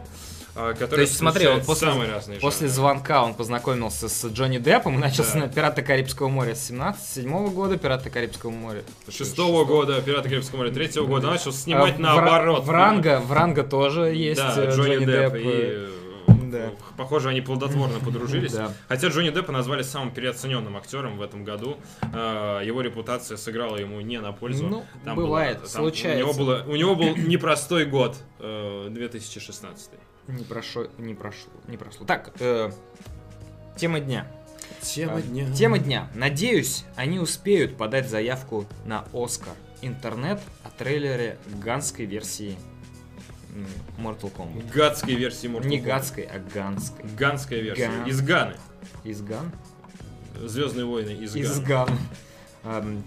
[0.57, 1.89] э, То есть, смотри, он после,
[2.41, 2.69] после жанры.
[2.69, 5.41] звонка он познакомился с Джонни Деппом и начался Да.
[5.41, 8.83] на «Пираты Карибского моря» с 17 года, «Пираты Карибского моря».
[9.11, 12.65] Шестого года, Пираты Карибского моря, третьего года начал снимать А, наоборот.
[12.65, 15.33] В Ранго тоже есть да, э, Джонни, Депп.
[15.33, 15.35] Депп.
[15.35, 15.89] И, э,
[16.51, 16.73] да.
[16.97, 18.53] Похоже, они плодотворно подружились.
[18.53, 18.73] Да.
[18.89, 21.77] Хотя Джонни Деппа назвали самым переоцененным актером в этом году.
[22.13, 24.67] Э, Его репутация сыграла ему не на пользу.
[24.67, 26.25] Ну, Там бывает, было- там случается.
[26.25, 29.91] У него, было, у него был непростой год, э, 2016.
[30.27, 32.05] Не прошло, не прошло, не прошло.
[32.07, 32.71] Так, э,
[33.77, 34.27] тема дня.
[34.83, 35.51] Тема А, дня.
[35.53, 36.11] Тема дня.
[36.15, 39.55] Надеюсь, они успеют подать заявку на Оскар.
[39.81, 42.57] Интернет о трейлере ганской версии
[43.99, 44.73] Mortal Kombat.
[44.73, 45.85] Гадской версии Mortal Не Kombat.
[45.85, 47.05] гадской, а ганской.
[47.17, 47.89] Ганская версия.
[47.89, 48.07] Ган.
[48.07, 48.55] Из Ганы.
[49.05, 49.53] Из Ган?
[50.45, 51.67] Звездные войны из, Из Ганы.
[51.67, 51.99] Ган.
[52.65, 53.05] Эм,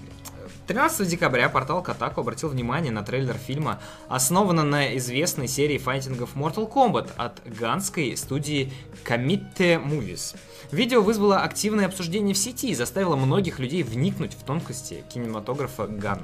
[0.68, 6.72] 13 декабря портал Kotaku обратил внимание на трейлер фильма, основанного на известной серии файтингов Mortal
[6.72, 8.72] Kombat от ганской студии
[9.06, 10.36] Committee Movies.
[10.72, 16.24] Видео вызвало активное обсуждение в сети и заставило многих людей вникнуть в тонкости кинематографа Ганны.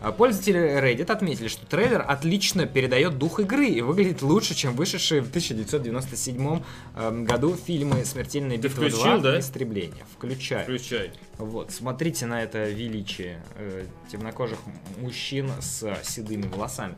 [0.00, 5.20] А Пользователи Reddit отметили, что трейлер отлично передает дух игры и выглядит лучше, чем вышедшие
[5.20, 6.62] в 1997
[6.96, 9.38] эм, году фильмы «Смертельная Ты битва включил, 2» да?
[9.38, 10.04] «Истребление».
[10.16, 10.64] Включаю.
[10.64, 11.12] Включай.
[11.36, 14.58] Вот, смотрите на это величие э, темнокожих
[14.98, 16.96] мужчин с седыми волосами.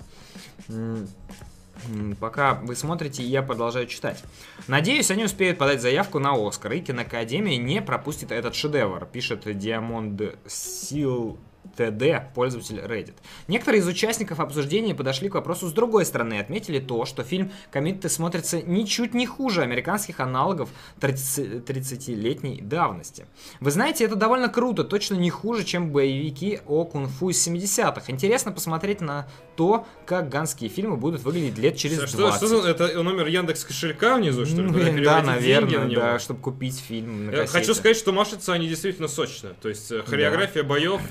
[2.21, 4.23] Пока вы смотрите, я продолжаю читать.
[4.69, 10.37] Надеюсь, они успеют подать заявку на Оскар, и киноакадемия не пропустит этот шедевр, пишет Диамонд
[10.47, 11.39] Сил
[11.77, 13.15] ТД, пользователь Reddit.
[13.49, 17.51] Некоторые из участников обсуждения подошли к вопросу с другой стороны и отметили то, что фильм
[17.71, 20.69] «Комитеты» смотрится ничуть не хуже американских аналогов
[21.01, 23.27] 30-летней давности.
[23.61, 28.03] Вы знаете, это довольно круто, точно не хуже, чем боевики о кунг-фу из 70-х.
[28.09, 32.37] Интересно посмотреть на то, как ганские фильмы будут выглядеть лет через Что, 20.
[32.49, 34.69] что за- это номер Яндекс кошелька внизу, что ли?
[34.71, 37.53] Ну, да, наверное, на да, чтобы купить фильм на кассете.
[37.59, 39.51] Хочу сказать, что машутся они действительно сочно.
[39.61, 41.07] То есть э, хореография боев Ли-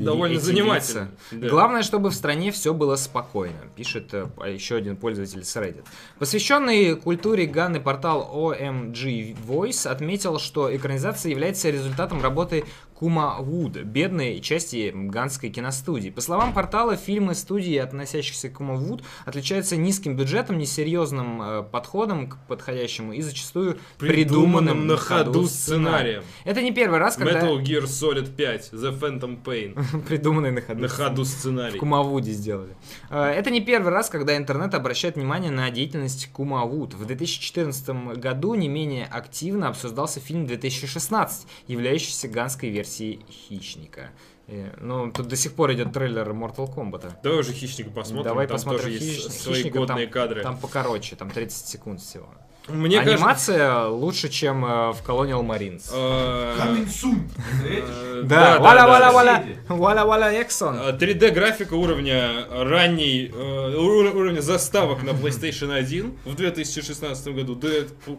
[0.00, 1.08] довольно лица.
[1.30, 1.48] Да.
[1.48, 5.84] Главное, чтобы в стране все было спокойно, пишет э, а, еще один пользователь с Reddit.
[6.18, 12.64] Посвященный культуре Ганны портал OMG Voice отметил, что экранизация является результатом работы
[12.94, 16.10] Кума Вуд, бедной части ганской киностудии.
[16.10, 22.28] По словам портала, фильмы студии, относящихся к Кума Вуд, отличаются низким бюджетом, несерьезным э, подходом
[22.28, 26.22] к подходящему и зачастую Придуманным на ходу сценарием.
[26.44, 27.40] Это не первый раз, когда...
[27.40, 30.02] Metal Gear Solid 5, The Phantom Pain.
[30.06, 31.76] Придуманный на ходу На ходу сценарий.
[31.76, 32.76] В Кумавуде сделали.
[33.10, 36.94] Э, Это не первый раз, когда интернет обращает внимание на деятельность Кумавуд.
[36.94, 44.10] В 2014 году не менее активно обсуждался фильм 2016, являющийся ганской версией «Хищника».
[44.46, 47.12] Э, Ну, тут до сих пор идет трейлер Mortal Kombat.
[47.22, 48.24] Давай уже хищника посмотрим.
[48.24, 50.42] Давай там посмотрим тоже есть «Хищ- свои «Хищника», годные там- кадры.
[50.42, 52.28] Там покороче, там 30 секунд всего.
[52.68, 53.14] Мне кажется...
[53.16, 55.90] Анимация лучше, чем э, в Colonial Marines.
[55.92, 57.20] э, Coming soon.
[57.62, 60.76] э, Да, валя, валя, Эксон.
[60.78, 67.54] Э, 3D графика уровня ранней, э, ур- уровня заставок на PlayStation 1 в 2016 году.
[67.54, 67.68] Да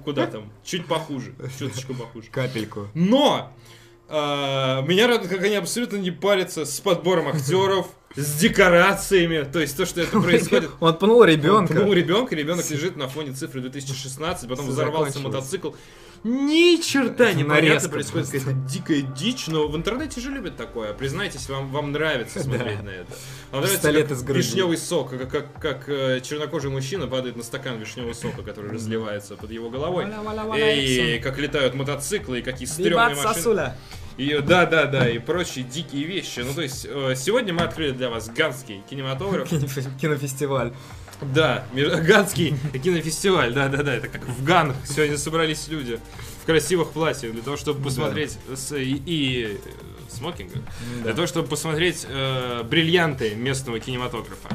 [0.04, 0.52] куда там?
[0.64, 2.28] Чуть похуже, чуточку похуже.
[2.32, 2.88] Капельку.
[2.94, 3.52] Но
[4.10, 9.48] э, меня радует, как они абсолютно не парятся с подбором актеров, с декорациями.
[9.52, 10.72] То есть то, что это происходит.
[10.80, 11.74] Он пнул ребенка.
[11.74, 15.72] Пнул ребенка, ребенок лежит на фоне цифры 2016, потом взорвался мотоцикл.
[16.28, 20.92] Ни черта непонятно нарезка происходит, какая-то дикая дичь, но в интернете же любят такое.
[20.92, 23.12] Признайтесь, вам, вам нравится смотреть на это.
[23.52, 24.40] Вам нравится, Пистолет как из груди.
[24.40, 29.36] вишневый сок, как, как, как, э, чернокожий мужчина падает на стакан вишневого сока, который разливается
[29.36, 30.08] под его головой.
[30.76, 33.74] И как летают мотоциклы, и какие стрёмные машины.
[34.18, 36.40] И, да, да, да, и прочие дикие вещи.
[36.40, 39.48] Ну, то есть, э, сегодня мы открыли для вас ганский кинематограф.
[40.02, 40.74] Кинофестиваль.
[41.22, 44.76] Да, ганский кинофестиваль, да, да, да, это как в Ганах.
[44.86, 46.00] Сегодня собрались люди
[46.42, 49.70] в красивых платьях для того, чтобы посмотреть с- и, и, э,
[50.10, 50.60] смокинга,
[51.04, 54.50] для того, чтобы посмотреть э, бриллианты местного кинематографа.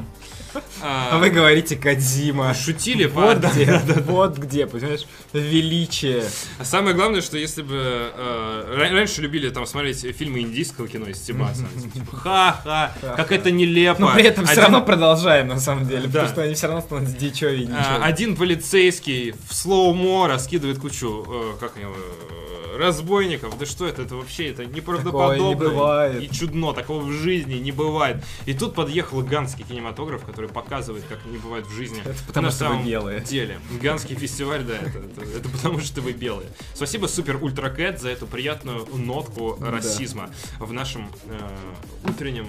[0.81, 2.53] А вы говорите Кадзима.
[2.53, 6.23] шутили, Вот где, вот где, понимаешь, величие.
[6.59, 11.07] А самое главное, что если бы э, ра- раньше любили там смотреть фильмы индийского кино
[11.07, 14.01] из Тибаса, типа, ха-ха, как это нелепо.
[14.01, 17.17] Но при этом все равно продолжаем, на самом деле, потому что они все равно становятся
[17.17, 23.57] дичевее А, Один полицейский в slow-mo раскидывает кучу, э, как у него, э, разбойников.
[23.57, 24.03] Да что это?
[24.03, 25.35] Это вообще это неправдоподобно.
[25.35, 26.23] Такое не бывает.
[26.23, 26.73] И чудно.
[26.73, 28.23] Такого в жизни не бывает.
[28.45, 32.01] И тут подъехал ганский кинематограф, который показывает, как не бывает в жизни.
[32.05, 33.21] Это потому, на что вы самом белые.
[33.21, 33.59] деле.
[33.81, 36.49] Ганский фестиваль, да, это, это- это потому что вы белые.
[36.73, 39.71] Спасибо Супер Ультра Кэт за эту приятную нотку Да.
[39.71, 42.47] расизма в нашем э, утреннем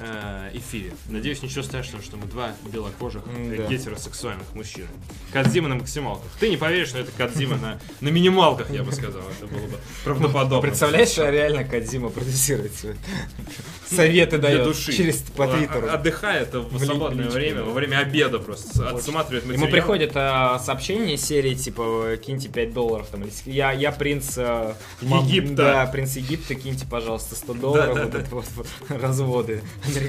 [0.00, 0.92] э, эфире.
[1.08, 3.66] Надеюсь, ничего страшного, что мы два белокожих э, Да.
[3.66, 4.86] гетеросексуальных мужчин.
[5.32, 6.30] Кадзима на максималках.
[6.40, 9.22] Ты не поверишь, но это Кадзима на, на минималках, я бы сказал.
[9.38, 10.60] Это было бы правдоподобно.
[10.62, 12.72] Представляешь, а реально Кадзима продюсирует?
[13.88, 14.92] Советы дает души.
[14.92, 15.88] через по Твиттеру.
[15.90, 18.88] Отдыхает в свободное время, во время обеда просто.
[18.90, 19.72] Отсматривает Ему материал.
[19.72, 24.36] приходят а, сообщения серии, типа, киньте 5 долларов, там, или, я, я принц
[25.00, 25.54] Египта.
[25.56, 28.44] Да, принц Египта, киньте, пожалуйста, 100 долларов, вот это вот
[28.88, 29.62] разводы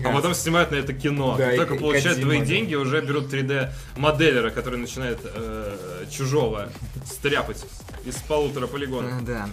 [0.06, 1.36] А потом снимают на это кино.
[1.38, 2.46] Да, и- только и получают Кодзима, твои да.
[2.46, 6.70] деньги, уже берут 3D-моделлера, который начинает э, чужого
[7.06, 7.64] стряпать
[8.06, 9.12] из полутора полигонов.
[9.14, 9.50] А, Да.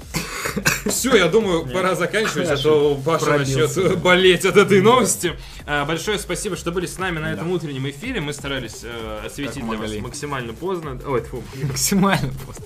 [0.87, 3.81] Все, я думаю, пора заканчивать, а то Паша Пробился.
[3.83, 5.33] начнет болеть от этой новости.
[5.67, 8.21] А, Большое спасибо, что были с нами на этом утреннем эфире.
[8.21, 10.99] Мы старались э, осветить для вас максимально поздно.
[11.07, 11.43] Ой, тьфу.
[11.63, 12.63] Максимально просто.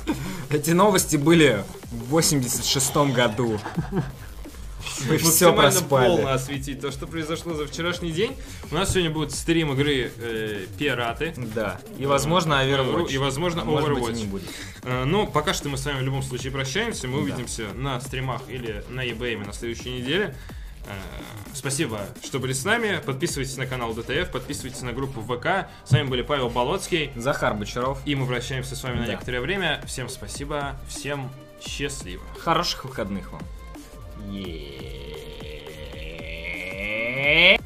[0.51, 3.59] Эти новости были в 86 году.
[5.07, 6.07] Вы все проспали.
[6.09, 8.37] полно осветить то, что произошло за вчерашний день.
[8.71, 11.35] У нас сегодня будет стрим игры э, Пираты.
[11.55, 11.81] Да.
[11.99, 13.11] И, возможно, Overwatch.
[13.13, 14.17] И, возможно, А может быть, и Overwatch.
[14.17, 14.49] не будет.
[14.85, 17.09] Э, Ну, пока что мы с вами в любом случае прощаемся.
[17.09, 20.35] Мы увидимся на стримах или на eBay на следующей неделе.
[20.87, 20.93] Э,
[21.55, 23.01] Спасибо, что были с нами.
[23.05, 25.69] Подписывайтесь на канал ДТФ, подписывайтесь на группу ВК.
[25.85, 27.11] С вами были Павел Болоцкий.
[27.15, 27.99] Захар Бочаров.
[28.07, 29.13] И мы прощаемся с вами на Да.
[29.13, 29.83] некоторое время.
[29.87, 31.31] Всем спасибо, всем
[31.65, 32.23] счастливо.
[32.41, 33.43] Хороших выходных вам.
[35.95, 37.59] Е-е-е.